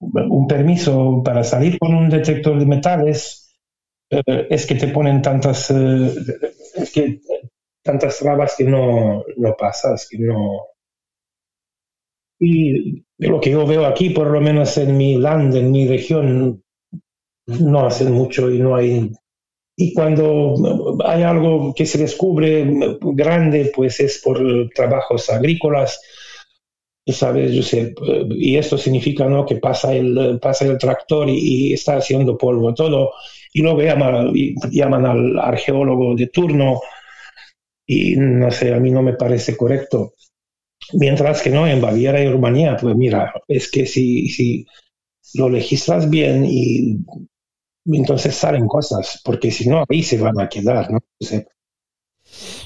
[0.00, 3.54] un permiso para salir con un detector de metales,
[4.10, 7.20] eh, es que te ponen tantas, eh,
[7.82, 10.66] tantas trabas que no, no pasas, que no.
[12.38, 16.62] Y lo que yo veo aquí, por lo menos en mi land, en mi región,
[17.46, 19.12] no hacen mucho y no hay.
[19.82, 24.38] Y cuando hay algo que se descubre grande, pues es por
[24.74, 25.98] trabajos agrícolas,
[27.06, 27.54] ¿sabes?
[27.54, 27.94] Yo sé,
[28.28, 29.46] y esto significa ¿no?
[29.46, 31.38] que pasa el, pasa el tractor y,
[31.68, 33.12] y está haciendo polvo todo,
[33.54, 36.82] y luego llaman, y llaman al arqueólogo de turno,
[37.86, 40.12] y no sé, a mí no me parece correcto.
[40.92, 44.66] Mientras que no, en Baviera y Rumanía, pues mira, es que si, si
[45.32, 46.98] lo legislas bien y
[47.84, 51.00] entonces salen cosas, porque si no, ahí se van a quedar, ¿no?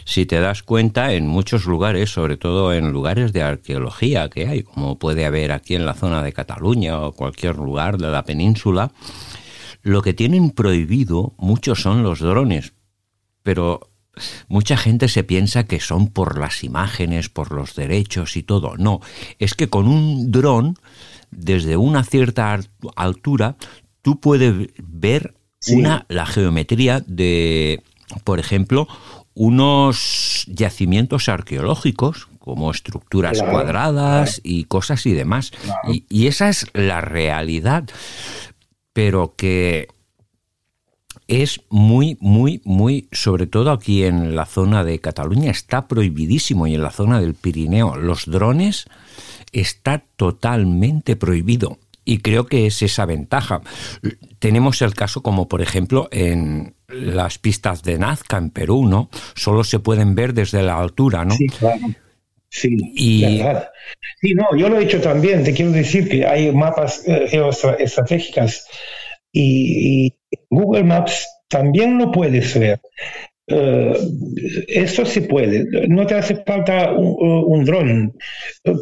[0.04, 4.62] Si te das cuenta, en muchos lugares, sobre todo en lugares de arqueología que hay,
[4.62, 8.92] como puede haber aquí en la zona de Cataluña o cualquier lugar de la península,
[9.82, 12.74] lo que tienen prohibido muchos son los drones.
[13.42, 13.90] Pero
[14.48, 18.76] mucha gente se piensa que son por las imágenes, por los derechos y todo.
[18.76, 19.00] No,
[19.38, 20.76] es que con un dron,
[21.30, 22.58] desde una cierta
[22.96, 23.56] altura,
[24.04, 25.76] tú puedes ver Sí.
[25.76, 27.82] una, la geometría de,
[28.22, 28.86] por ejemplo,
[29.32, 35.52] unos yacimientos arqueológicos, como estructuras Claro, cuadradas y cosas y demás.
[35.90, 37.84] Y, y esa es la realidad,
[38.92, 39.88] pero que
[41.28, 46.74] es muy, muy, muy, sobre todo aquí en la zona de Cataluña, está prohibidísimo y
[46.74, 47.96] en la zona del Pirineo.
[47.96, 48.84] Los drones
[49.52, 51.78] está totalmente prohibido.
[52.04, 53.62] Y creo que es esa ventaja.
[54.38, 59.08] Tenemos el caso como, por ejemplo, en las pistas de Nazca, en Perú, ¿no?
[59.34, 61.34] Solo se pueden ver desde la altura, ¿no?
[61.34, 61.80] Sí, claro.
[62.50, 63.68] Sí, Y- verdad.
[64.20, 65.42] Sí, no, yo lo he hecho también.
[65.44, 68.66] Te quiero decir que hay mapas eh, geoestratégicas
[69.32, 70.14] y, y
[70.50, 72.80] Google Maps también lo puedes ver.
[73.46, 73.94] Eh,
[74.68, 75.64] esto se puede.
[75.88, 78.16] No te hace falta un, dron,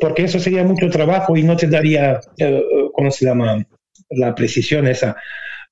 [0.00, 3.66] porque eso sería mucho trabajo y no te daría, eh, ¿cómo se llama?
[4.10, 5.16] La precisión esa.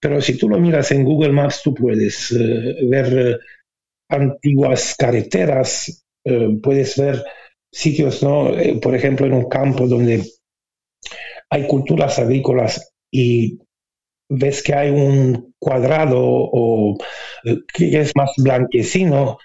[0.00, 3.40] Pero si tú lo miras en Google Maps, tú puedes eh, ver
[4.08, 6.04] antiguas carreteras,
[6.62, 7.22] puedes ver
[7.72, 8.50] sitios, ¿no?
[8.82, 10.24] Por ejemplo, en un campo donde
[11.48, 13.60] hay culturas agrícolas y
[14.30, 16.96] ves que hay un cuadrado o
[17.44, 19.38] eh, que es más blanquecino,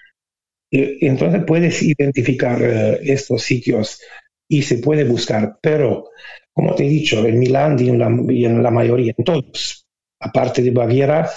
[0.70, 4.00] eh, entonces puedes identificar eh, estos sitios
[4.48, 5.58] y se puede buscar.
[5.60, 6.10] Pero,
[6.52, 9.86] como te he dicho, en Milán y en la, y en la mayoría, en todos,
[10.20, 11.28] aparte de Baviera,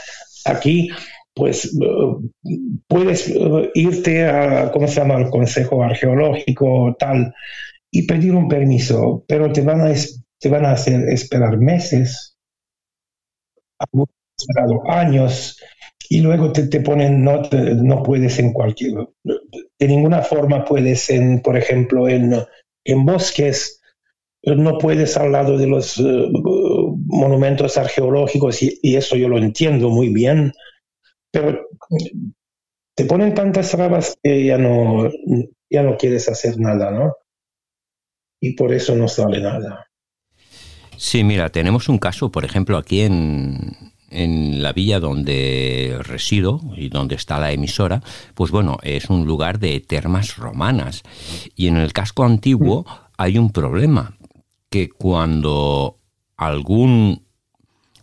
[0.45, 0.89] aquí
[1.33, 1.73] pues
[2.87, 3.33] puedes
[3.73, 7.33] irte a, ¿cómo se llama?, al Consejo Arqueológico, tal,
[7.91, 9.93] y pedir un permiso, pero te van a,
[10.37, 12.28] te van a hacer esperar meses,
[14.87, 15.59] años,
[16.09, 21.41] y luego te, te ponen, no, no puedes en cualquier, de ninguna forma puedes, en,
[21.41, 22.33] por ejemplo, en,
[22.85, 23.81] en bosques,
[24.43, 26.29] no puedes al lado de los eh,
[27.05, 30.51] monumentos arqueológicos, y, y eso yo lo entiendo muy bien,
[31.31, 31.67] pero
[32.95, 35.09] te ponen tantas trabas que ya no,
[35.69, 37.15] ya no quieres hacer nada, ¿no?
[38.41, 39.88] Y por eso no sale nada.
[41.01, 46.89] Sí, mira, tenemos un caso, por ejemplo, aquí en, en la villa donde resido y
[46.89, 51.03] donde está la emisora, pues bueno, es un lugar de termas romanas.
[51.55, 52.85] Y en el casco antiguo
[53.15, 54.17] hay un problema,
[54.69, 55.99] que cuando
[56.35, 57.23] algún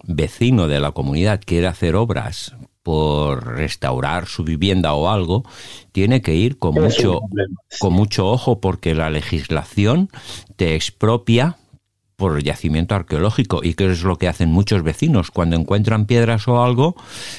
[0.05, 5.45] vecino de la comunidad quiere hacer obras por restaurar su vivienda o algo,
[5.93, 7.21] tiene que ir con mucho,
[7.79, 10.09] con mucho ojo porque la legislación
[10.57, 11.59] te expropia
[12.17, 13.61] por yacimiento arqueológico.
[13.63, 15.31] ¿Y qué es lo que hacen muchos vecinos?
[15.31, 16.97] Cuando encuentran piedras o algo,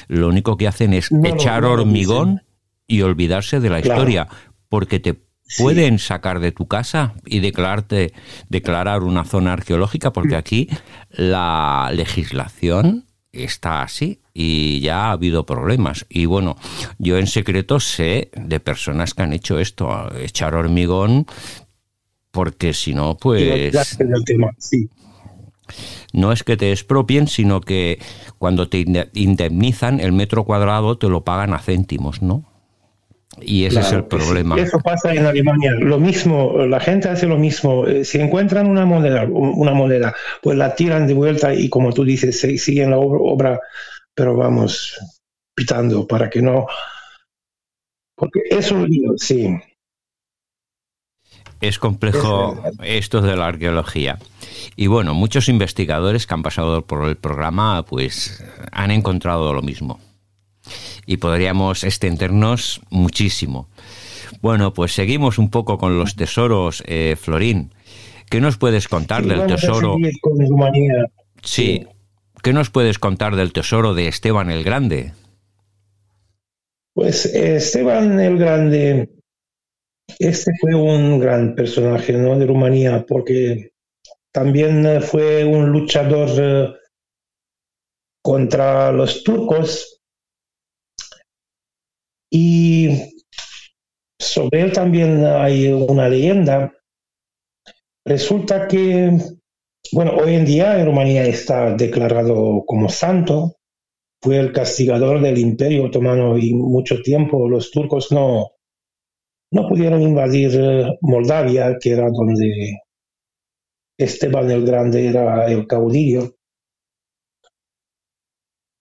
[0.08, 2.42] lo único que hacen es No echar no hormigón
[2.86, 4.00] y olvidarse de la Claro.
[4.00, 4.28] historia,
[4.68, 5.20] porque te
[5.50, 5.62] Sí.
[5.62, 8.12] pueden sacar de tu casa y declararte,
[8.50, 10.68] declarar una zona arqueológica, porque aquí
[11.10, 16.04] la legislación está así y ya ha habido problemas.
[16.10, 16.56] Y bueno,
[16.98, 21.26] yo en secreto sé de personas que han hecho esto, echar hormigón,
[22.30, 24.88] porque si no, pues olvidarse del tema, sí.
[26.12, 27.98] no es que te expropien, sino que
[28.38, 32.44] cuando te inde- indemnizan, el metro cuadrado te lo pagan a céntimos, ¿no?
[33.40, 34.06] Y ese es el sí.
[34.08, 34.58] problema.
[34.58, 35.72] Eso pasa en Alemania.
[35.72, 37.86] Lo mismo, la gente hace lo mismo.
[37.86, 42.04] Eh, Si encuentran una moneda, una moneda, pues la tiran de vuelta y como tú
[42.04, 43.60] dices, siguen la obra,
[44.14, 44.98] pero vamos
[45.54, 46.66] pitando para que no.
[48.16, 49.54] Porque es un lío, sí.
[51.60, 54.18] Es complejo Es esto de la arqueología.
[54.76, 59.98] Y bueno, muchos investigadores que han pasado por el programa pues han encontrado lo mismo.
[61.06, 63.68] Y podríamos extendernos muchísimo.
[64.40, 67.72] Bueno, pues seguimos un poco con los tesoros, eh, Florín.
[68.30, 69.96] ¿Qué nos puedes contar Sí, del tesoro?
[70.20, 70.38] con.
[71.42, 71.86] Sí.
[72.42, 75.12] ¿Qué nos puedes contar del tesoro de Esteban el Grande?
[76.94, 79.08] Pues eh, Esteban el Grande,
[80.18, 83.72] este fue un gran personaje de Rumanía porque
[84.32, 86.74] también eh, fue un luchador eh,
[88.22, 90.00] contra los turcos.
[92.30, 92.90] Y
[94.18, 96.72] sobre él también hay una leyenda.
[98.04, 99.16] Resulta que,
[99.92, 103.56] bueno, hoy en día en Rumanía está declarado como santo.
[104.20, 108.57] Fue el castigador del imperio otomano y mucho tiempo los turcos no,
[109.50, 112.78] no pudieron invadir eh, Moldavia, que era donde
[113.98, 116.36] Esteban el Grande era el caudillo,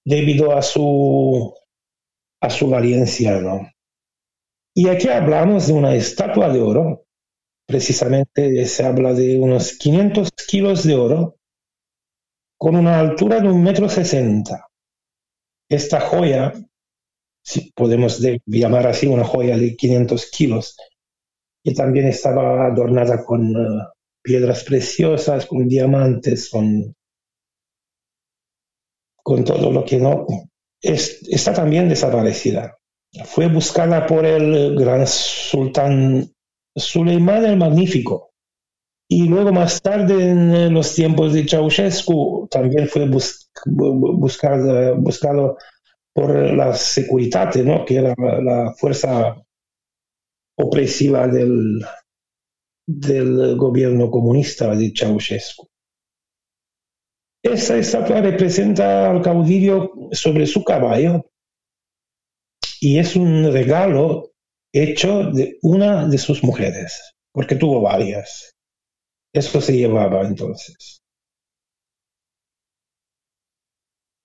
[0.06, 1.54] debido a su,
[2.42, 3.70] a su valencia, ¿no?
[4.76, 7.06] Y aquí hablamos de una estatua de oro,
[7.68, 11.36] precisamente se habla de unos 500 kilos de oro,
[12.58, 14.68] con una altura de un metro sesenta.
[15.70, 16.54] Esta joya,
[17.48, 20.76] si podemos de- llamar así una joya de 500 kilos,
[21.64, 23.84] que también estaba adornada con eh,
[24.22, 26.94] piedras preciosas, con diamantes, con,
[29.24, 30.26] con todo lo que no,
[30.82, 32.78] es- está también desaparecida.
[33.26, 36.30] Fue buscada por el gran sultán
[36.76, 38.32] Suleimán el Magnífico.
[39.10, 44.92] Y luego más tarde, en los tiempos de Ceausescu, también fue bus- bu- bu- buscada-
[44.98, 45.58] buscado
[46.18, 47.86] por la Securitate, ¿no?
[47.86, 49.40] que era la, fuerza
[50.58, 51.86] opresiva del,
[53.56, 55.68] gobierno comunista de Ceausescu.
[57.44, 61.30] Esta estatua representa al caudillo sobre su caballo
[62.82, 64.32] y es un regalo
[64.74, 68.56] hecho de una de sus mujeres, porque tuvo varias.
[69.32, 71.04] Eso se llevaba entonces.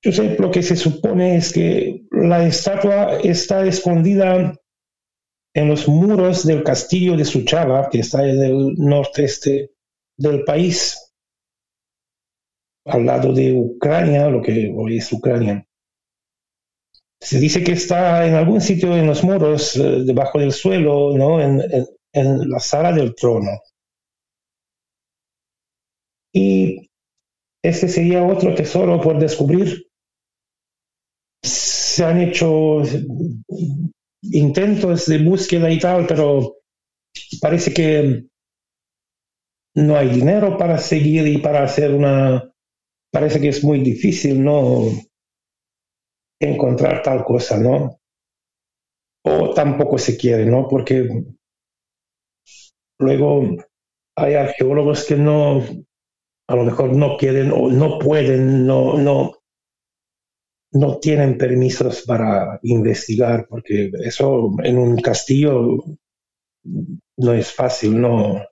[0.04, 4.54] Sé, lo que se supone es que la estatua está escondida
[5.54, 9.72] en los muros del castillo de Suchava, que está en el noreste
[10.18, 10.98] del país,
[12.86, 15.66] al lado de Ucrania, lo que hoy es Ucrania.
[17.22, 21.40] Se dice que está en algún sitio en los muros, eh, debajo del suelo, ¿no?
[21.40, 23.48] en, en- en la sala del trono.
[26.34, 26.90] Y
[27.64, 29.86] este sería otro tesoro por descubrir.
[31.42, 32.82] Se han hecho
[34.22, 36.58] intentos de búsqueda y tal, pero
[37.40, 38.26] parece que
[39.74, 42.48] no hay dinero para seguir y para hacer una...
[43.10, 44.84] Parece que es muy difícil, ¿no?
[46.40, 47.98] Encontrar tal cosa, ¿no?
[49.24, 50.66] O tampoco se quiere, ¿no?
[50.68, 51.08] Porque
[52.98, 53.56] luego
[54.16, 55.62] hay arqueólogos que no,
[56.48, 59.41] a lo mejor no quieren o no pueden, no, no,
[60.72, 65.78] no tienen permisos para investigar, porque eso en un castillo
[67.16, 68.42] no es fácil, no.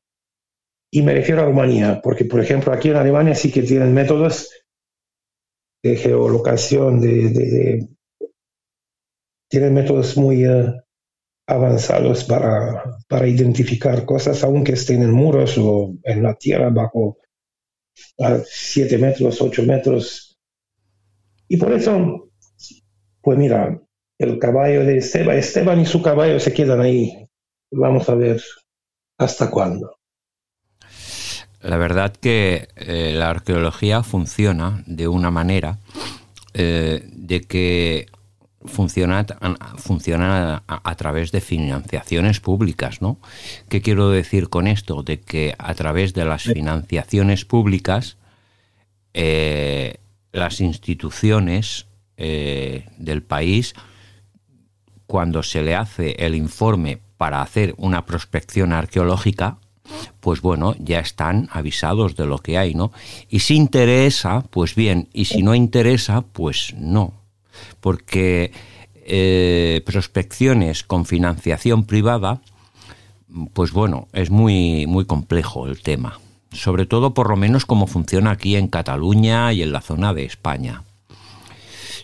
[0.93, 4.51] Y me refiero a Rumanía, porque por ejemplo aquí en Alemania sí que tienen métodos
[5.83, 7.89] de geolocación, de, de-
[9.51, 10.73] tienen métodos muy eh,
[11.49, 17.19] avanzados para, para identificar cosas, aunque estén en muros o en la tierra bajo
[18.21, 20.30] a 7 metros, 8 metros.
[21.51, 22.31] Y por eso,
[23.23, 23.79] pues mira,
[24.19, 27.27] el caballo de Esteban, Esteban y su caballo se quedan ahí.
[27.73, 28.41] Vamos a ver
[29.19, 29.97] hasta cuándo.
[31.61, 35.79] La verdad que eh, la arqueología funciona de una manera
[36.55, 38.07] eh, de que
[38.65, 43.19] funciona, a- funciona a, a través de financiaciones públicas, ¿no?
[43.69, 45.03] ¿Qué quiero decir con esto?
[45.03, 48.17] De que a través de las financiaciones públicas
[49.15, 49.97] eh,
[50.33, 53.75] las instituciones eh, del país
[55.07, 59.59] cuando se le hace el informe para hacer una prospección arqueológica,
[60.21, 62.93] pues bueno, ya están avisados de lo que hay, ¿no?
[63.29, 67.13] Y si interesa, pues bien, y si no interesa, pues no.
[67.81, 68.53] Porque
[68.95, 72.41] eh, prospecciones con financiación privada,
[73.53, 76.21] pues bueno, es muy, muy complejo el tema.
[76.53, 80.25] Sobre todo, por lo menos, como funciona aquí en Cataluña y en la zona de
[80.25, 80.83] España.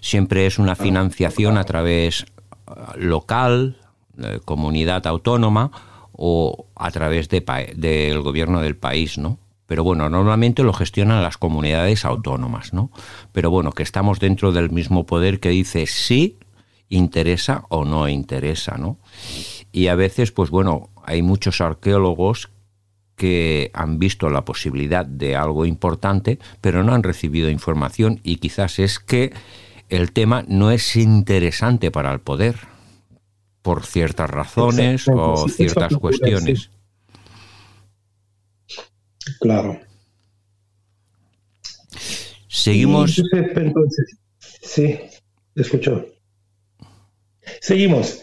[0.01, 3.79] Siempre es una financiación a través eh, local,
[4.45, 5.71] comunidad autónoma
[6.13, 7.45] o a través de
[7.77, 9.39] del gobierno del país, ¿no?
[9.67, 12.91] Pero bueno, normalmente lo gestionan las comunidades autónomas, ¿no?
[13.33, 16.39] Pero bueno, que estamos dentro del mismo poder que dice sí
[16.89, 18.99] interesa o no interesa, ¿no?
[19.73, 22.51] Y a veces, pues bueno, hay muchos arqueólogos
[23.17, 28.79] que han visto la posibilidad de algo importante, pero no han recibido información y quizás
[28.79, 29.33] es que
[29.89, 32.57] el tema no es interesante para el poder
[33.63, 36.71] por ciertas razones o ciertas ocurre, cuestiones.
[39.41, 39.81] Claro.
[42.49, 43.21] Seguimos.
[43.33, 44.19] Entonces,
[44.63, 44.99] sí,
[45.55, 46.07] escucho.
[47.61, 48.23] Seguimos.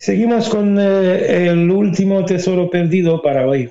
[0.00, 3.70] Seguimos con eh, el último tesoro perdido para hoy,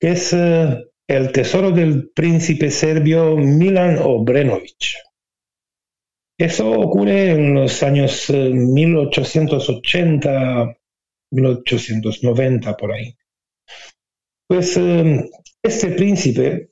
[0.00, 4.96] es eh, el tesoro del príncipe serbio Milan Obrenović.
[6.38, 10.74] Eso ocurre en los años eh, 1880,
[11.32, 13.14] 1890, por ahí.
[14.48, 15.28] Pues eh,
[15.62, 16.70] este príncipe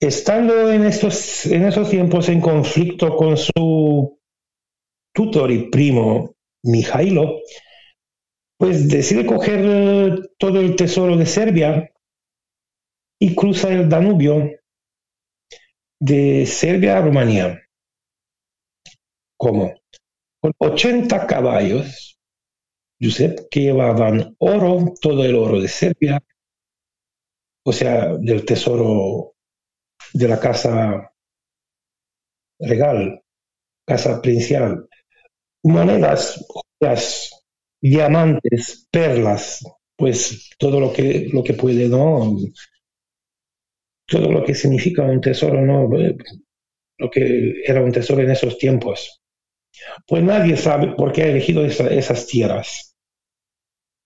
[0.00, 4.19] estando en, estos, en esos tiempos en conflicto con su
[5.12, 7.40] tutor y primo, Mijailo,
[8.58, 11.90] pues decide coger eh, todo el tesoro de Serbia
[13.18, 14.50] y cruza el Danubio
[15.98, 17.60] de Serbia a Rumanía.
[19.38, 19.74] ¿Cómo?
[20.42, 22.18] Con 80 caballos,
[22.98, 26.22] Giuseppe, que llevaban oro, todo el oro de Serbia,
[27.64, 29.34] o sea, del tesoro
[30.12, 31.10] de la casa
[32.58, 33.22] regal,
[33.86, 34.89] casa principal,
[35.62, 37.30] monedas, joyas,
[37.80, 39.62] diamantes, perlas,
[39.96, 42.36] pues todo lo que, lo que puede, ¿no?
[44.06, 45.88] Todo lo que significa un tesoro, ¿no?
[46.98, 49.20] Lo que era un tesoro en esos tiempos.
[50.06, 52.96] Pues nadie sabe por qué ha elegido esa- esas tierras.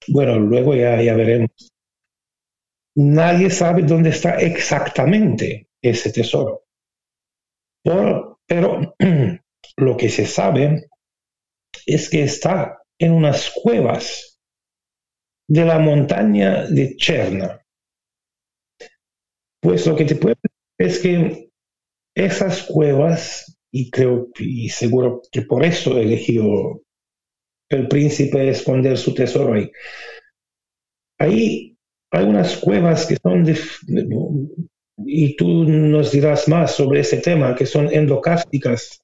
[0.08, 1.50] Bueno, luego ya, ya veremos.
[3.18, 6.64] Nadie sabe dónde está exactamente ese tesoro.
[7.84, 8.94] Por- pero
[9.76, 10.88] lo que se sabe
[11.86, 14.40] es que está en unas cuevas
[15.48, 17.60] de la montaña de Cherna.
[19.60, 20.36] Pues lo que te puedo
[20.78, 21.50] decir es que
[22.14, 26.82] esas cuevas, y creo y seguro que por eso elegido
[27.70, 29.70] el príncipe esconder su tesoro ahí.
[31.18, 31.76] Ahí
[32.10, 33.44] hay unas cuevas que son
[35.06, 39.02] y tú nos dirás más sobre ese tema, que son endocásticas,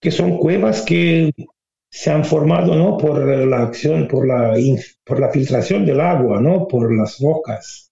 [0.00, 1.32] que son cuevas que
[1.90, 2.96] se han formado ¿no?
[2.96, 4.54] por la acción, por la,
[5.04, 6.66] por la filtración del agua, ¿no?
[6.68, 7.90] por las rocas.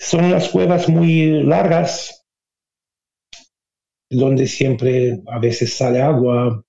[0.00, 2.26] Son unas cuevas muy largas,
[4.10, 6.62] donde siempre a veces sale agua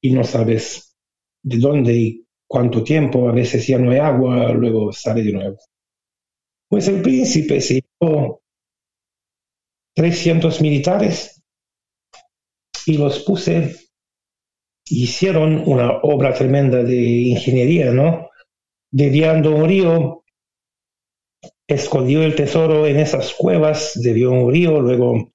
[0.00, 0.96] y no sabes
[1.42, 5.58] de dónde y cuánto tiempo, a veces ya no hay agua, luego sale de nuevo.
[6.68, 7.82] Pues el príncipe se
[9.96, 11.42] 300 militares
[12.84, 13.76] y los puse,
[14.84, 18.28] hicieron una obra tremenda de ingeniería, ¿no?
[18.92, 20.24] Desviando un río,
[21.66, 25.32] escondió el tesoro en esas cuevas, desvió un río, luego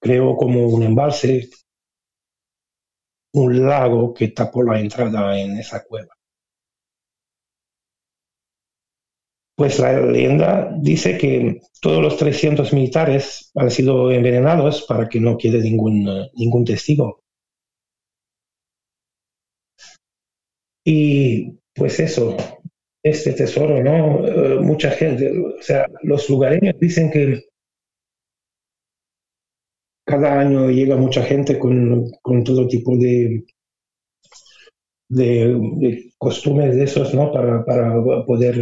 [0.00, 1.48] creó como un embalse,
[3.32, 6.14] un lago que tapó la entrada en esa cueva.
[9.56, 15.38] Pues la leyenda dice que todos los 300 militares han sido envenenados para que no
[15.38, 17.22] quede ningún, ningún testigo.
[20.84, 22.36] Y pues eso,
[23.02, 24.26] este tesoro, ¿no?
[24.26, 27.44] Eh, mucha gente, o sea, los lugareños dicen que
[30.06, 33.44] cada año llega mucha gente con, con todo tipo de,
[35.08, 37.32] de, de costumbres de esos, ¿no?
[37.32, 38.56] Para, para poder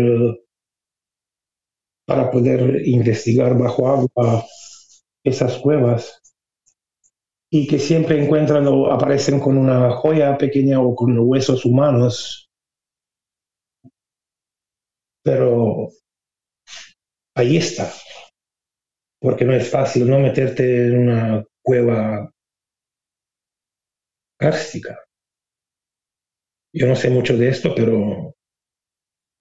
[2.11, 4.45] para poder investigar bajo agua
[5.23, 6.21] esas cuevas
[7.49, 12.51] y que siempre encuentran o aparecen con una joya pequeña o con huesos humanos.
[15.23, 15.91] Pero
[17.37, 17.89] ahí está,
[19.21, 22.29] porque no es fácil no meterte en una cueva
[24.37, 24.99] kárstica.
[26.73, 28.35] Yo no sé mucho de esto, pero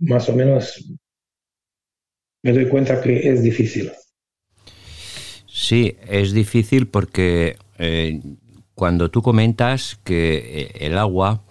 [0.02, 0.86] más o menos
[2.44, 3.92] me doy cuenta que es difícil.
[5.48, 8.22] Sí, es difícil porque eh,
[8.76, 11.42] cuando tú comentas que eh, el agua,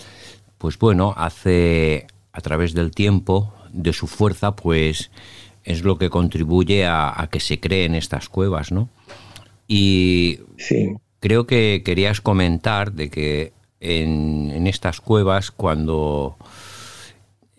[0.59, 5.11] pues bueno, hace a través del tiempo, de su fuerza, pues
[5.65, 8.89] es lo que contribuye a, a que se creen estas cuevas, ¿no?
[9.69, 16.37] Y Sí, creo que querías comentar de que en, en estas cuevas, cuando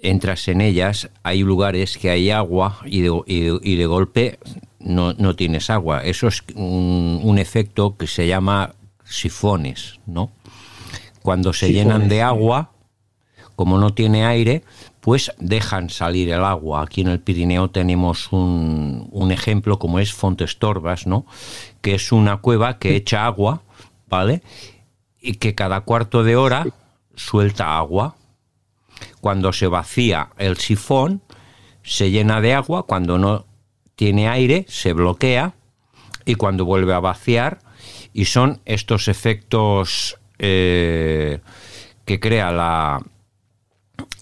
[0.01, 4.39] entras en ellas, hay lugares que hay agua y de, y de- y de golpe
[4.79, 6.03] no, no tienes agua.
[6.03, 8.73] Eso es un, un efecto que se llama
[9.03, 10.31] sifones, ¿no?
[11.21, 12.71] Cuando se Sifones, llenan de agua,
[13.55, 14.63] como no tiene aire,
[15.01, 16.83] pues dejan salir el agua.
[16.83, 21.25] Aquí en el Pirineo tenemos un, un ejemplo como es Fontestorbas, ¿no?
[21.81, 23.61] Que es una cueva que echa agua,
[24.07, 24.41] ¿vale?
[25.21, 26.67] Y que cada cuarto de hora
[27.15, 28.15] suelta agua.
[29.21, 31.21] Cuando se vacía el sifón,
[31.83, 32.83] se llena de agua.
[32.83, 33.45] Cuando no
[33.95, 35.53] tiene aire, se bloquea.
[36.25, 37.59] Y cuando vuelve a vaciar,
[38.13, 41.39] y son estos efectos eh,
[42.05, 43.01] que crea la,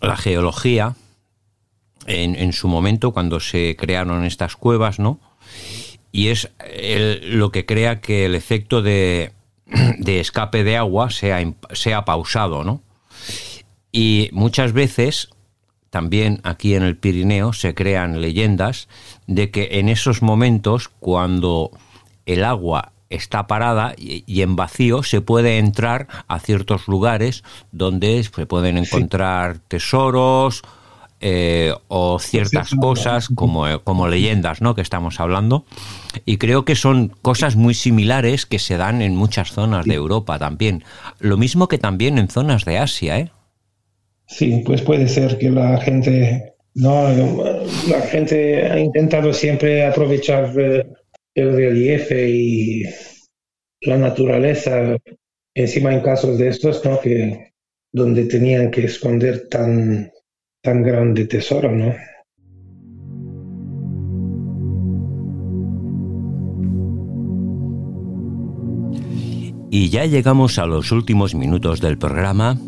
[0.01, 0.95] la geología
[2.07, 5.19] en, su momento cuando se crearon estas cuevas, ¿no?
[6.11, 6.49] Y es
[7.23, 9.33] lo que crea que el efecto de,
[9.97, 11.43] de escape de agua sea,
[11.73, 12.81] sea pausado, ¿no?
[13.97, 15.29] Y muchas veces,
[15.89, 18.89] también aquí en el Pirineo, se crean leyendas
[19.25, 21.71] de que en esos momentos, cuando
[22.27, 28.45] el agua está parada y, en vacío se puede entrar a ciertos lugares donde se
[28.45, 30.61] pueden encontrar tesoros
[31.19, 34.75] eh, o ciertas cosas como, eh, como leyendas, ¿no?
[34.75, 35.65] Que estamos hablando.
[36.23, 40.37] Y creo que son cosas muy similares que se dan en muchas zonas de Europa
[40.37, 40.83] también.
[41.17, 43.31] Lo mismo que también en zonas de Asia, ¿eh?
[44.27, 47.07] Sí, pues puede ser que la gente, no,
[47.89, 50.85] la gente ha intentado siempre aprovechar eh,
[51.33, 52.83] el relieve y
[53.81, 54.97] la naturaleza,
[55.55, 56.99] encima en casos de estos, ¿no?
[56.99, 57.53] Que
[57.93, 60.11] donde tenían que esconder tan,
[60.61, 61.95] tan grande tesoro, ¿no?
[69.69, 72.59] Y ya llegamos a los últimos minutos del programa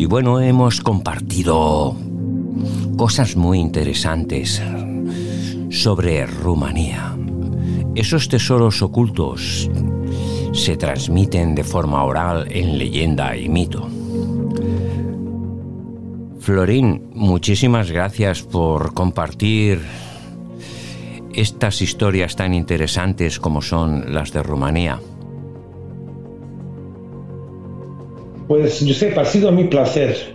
[0.00, 1.94] y bueno, hemos compartido
[2.96, 4.62] cosas muy interesantes
[5.68, 7.14] sobre Rumanía.
[7.94, 9.70] Esos tesoros ocultos
[10.54, 13.90] se transmiten de forma oral en leyenda y mito.
[16.38, 19.82] Florín, muchísimas gracias por compartir
[21.34, 24.98] estas historias tan interesantes como son las de Rumanía.
[28.50, 30.34] Pues Josep, ha sido mi placer.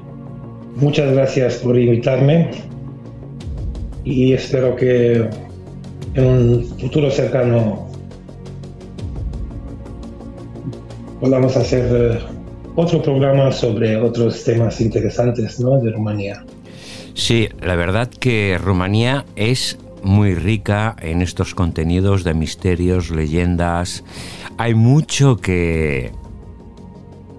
[0.78, 2.50] Muchas gracias por invitarme
[4.06, 5.28] y espero que
[6.14, 7.90] en un futuro cercano
[11.20, 12.20] podamos hacer eh,
[12.78, 15.82] otro programa sobre otros temas interesantes ¿no?
[15.82, 16.46] de Rumanía.
[17.16, 24.06] Sí, la verdad que Rumanía es muy rica en estos contenidos de misterios, leyendas.
[24.58, 26.14] Hay mucho que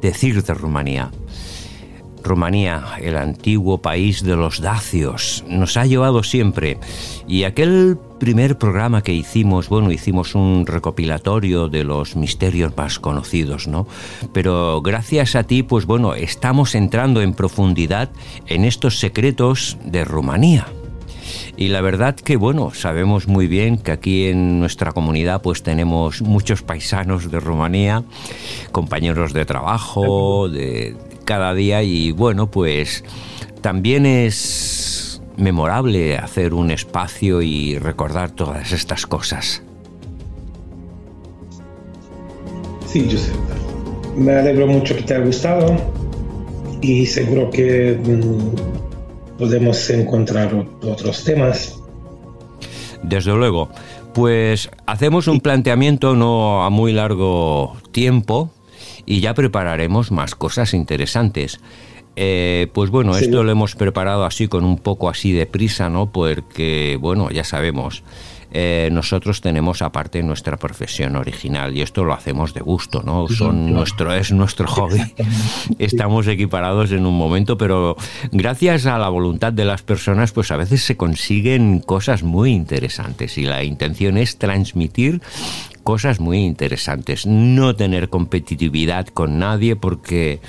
[0.00, 1.10] decir de Rumanía.
[2.26, 6.78] Rumanía, el antiguo país de los dacios, nos ha llevado siempre.
[7.28, 13.68] Y aquel primer programa que hicimos, bueno, hicimos un recopilatorio de los misterios más conocidos,
[13.68, 13.86] ¿no?
[14.32, 18.10] Pero gracias a ti, pues bueno, estamos entrando en profundidad
[18.46, 20.66] en estos secretos de Rumanía.
[21.56, 26.20] Y la verdad que, bueno, sabemos muy bien que aquí en nuestra comunidad pues tenemos
[26.20, 28.04] muchos paisanos de Rumanía,
[28.72, 33.04] compañeros de trabajo, de cada día y bueno, pues
[33.62, 39.62] también es memorable hacer un espacio y recordar todas estas cosas.
[42.86, 43.34] Sí, Josep.
[44.16, 45.76] Me alegro mucho que te haya gustado
[46.80, 48.85] y seguro que mm,
[49.38, 51.78] podemos encontrar ot- otros temas.
[53.02, 53.68] Desde luego.
[54.14, 58.50] Pues hacemos un planteamiento no a muy largo tiempo
[59.04, 61.60] y ya prepararemos más cosas interesantes.
[62.16, 63.24] Eh, pues bueno, Sí.
[63.26, 66.10] esto lo hemos preparado así con un poco así de prisa, ¿no?
[66.10, 68.02] Porque, bueno, ya sabemos,
[68.58, 73.28] eh, nosotros tenemos aparte nuestra profesión original y esto lo hacemos de gusto, ¿no?
[73.28, 75.02] Son nuestro, es nuestro hobby.
[75.78, 77.96] Estamos equiparados en un momento, pero
[78.32, 83.36] gracias a la voluntad de las personas, pues a veces se consiguen cosas muy interesantes
[83.36, 85.20] y la intención es transmitir
[85.82, 87.26] cosas muy interesantes.
[87.26, 90.40] No tener competitividad con nadie porque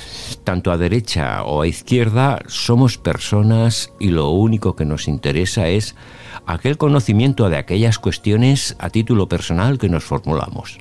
[0.46, 5.94] tanto a derecha o a izquierda somos personas y lo único que nos interesa es
[6.46, 10.78] aquel conocimiento de aquellas cuestiones a título personal que nos formulamos.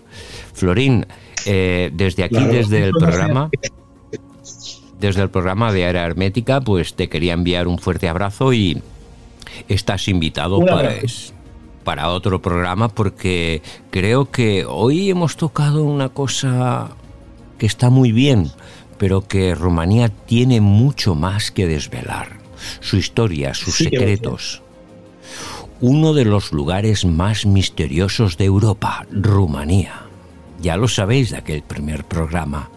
[0.55, 1.07] Florín,
[1.45, 2.53] eh, desde aquí, Claro.
[2.53, 3.51] desde el programa,
[4.99, 8.83] desde el programa de Área Hermética, pues te quería enviar un fuerte abrazo y
[9.69, 11.33] estás invitado pues,
[11.85, 16.91] para otro programa porque creo que hoy hemos tocado una cosa
[17.59, 18.51] que está muy bien,
[18.99, 22.39] pero que Rumanía tiene mucho más que desvelar.
[22.81, 24.63] Su historia, sus Sí, secretos.
[25.81, 30.03] Uno de los lugares más misteriosos de Europa, Rumanía.
[30.61, 32.71] Ya lo sabéis de aquel primer programa.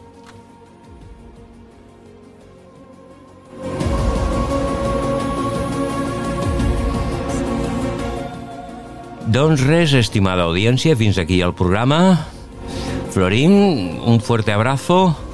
[9.28, 12.28] Doncs res, estimada audiencia, fins aquí el programa.
[13.12, 15.29] Florín, un fuerte abrazo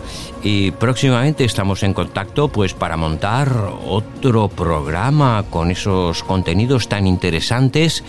[0.45, 3.51] y próximamente estamos en contacto pues para montar
[3.87, 8.03] otro programa con esos contenidos tan interesantes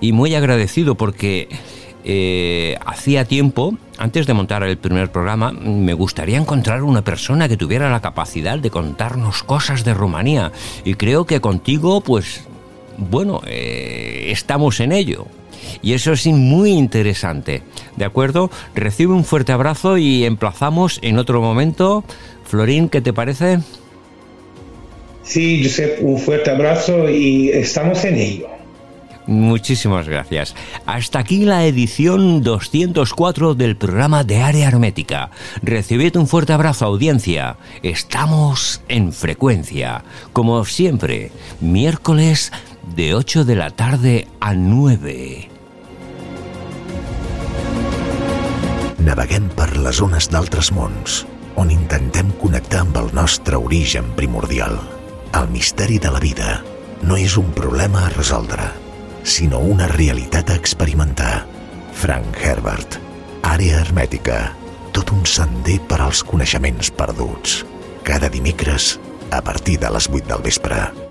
[0.00, 1.48] y muy agradecido porque
[2.04, 7.56] eh, hacía tiempo, antes de montar el primer programa, me gustaría encontrar una persona que
[7.56, 10.52] tuviera la capacidad de contarnos cosas de Rumanía
[10.84, 12.44] y creo que contigo pues
[12.98, 15.26] bueno, eh, estamos en ello.
[15.82, 17.62] Y eso es muy interesante.
[17.96, 18.50] ¿De acuerdo?
[18.74, 22.04] Recibe un fuerte abrazo y emplazamos en otro momento.
[22.44, 23.60] Florín, ¿qué te parece?
[25.22, 28.48] Sí, Josep, un fuerte abrazo y estamos en ello.
[29.26, 30.56] Muchísimas gracias.
[30.86, 35.30] Hasta aquí la edición 204 del programa de Área Hermética.
[35.62, 37.56] Recibid un fuerte abrazo, audiencia.
[37.84, 40.02] Estamos en frecuencia,
[40.32, 41.30] como siempre,
[41.60, 42.50] miércoles
[42.96, 45.49] de 8 de la tarde a 9.
[49.00, 51.22] Naveguem per les zones d'altres mons,
[51.56, 54.76] on intentem connectar amb el nostre origen primordial.
[55.36, 56.58] El misteri de la vida
[57.02, 58.68] no és un problema a resoldre,
[59.24, 61.46] sinó una realitat a experimentar.
[61.96, 63.00] Frank Herbert,
[63.42, 64.40] Àrea Hermètica,
[64.92, 67.62] tot un sender per als coneixements perduts.
[68.04, 68.98] Cada dimecres,
[69.30, 71.09] a partir de les 8 del vespre.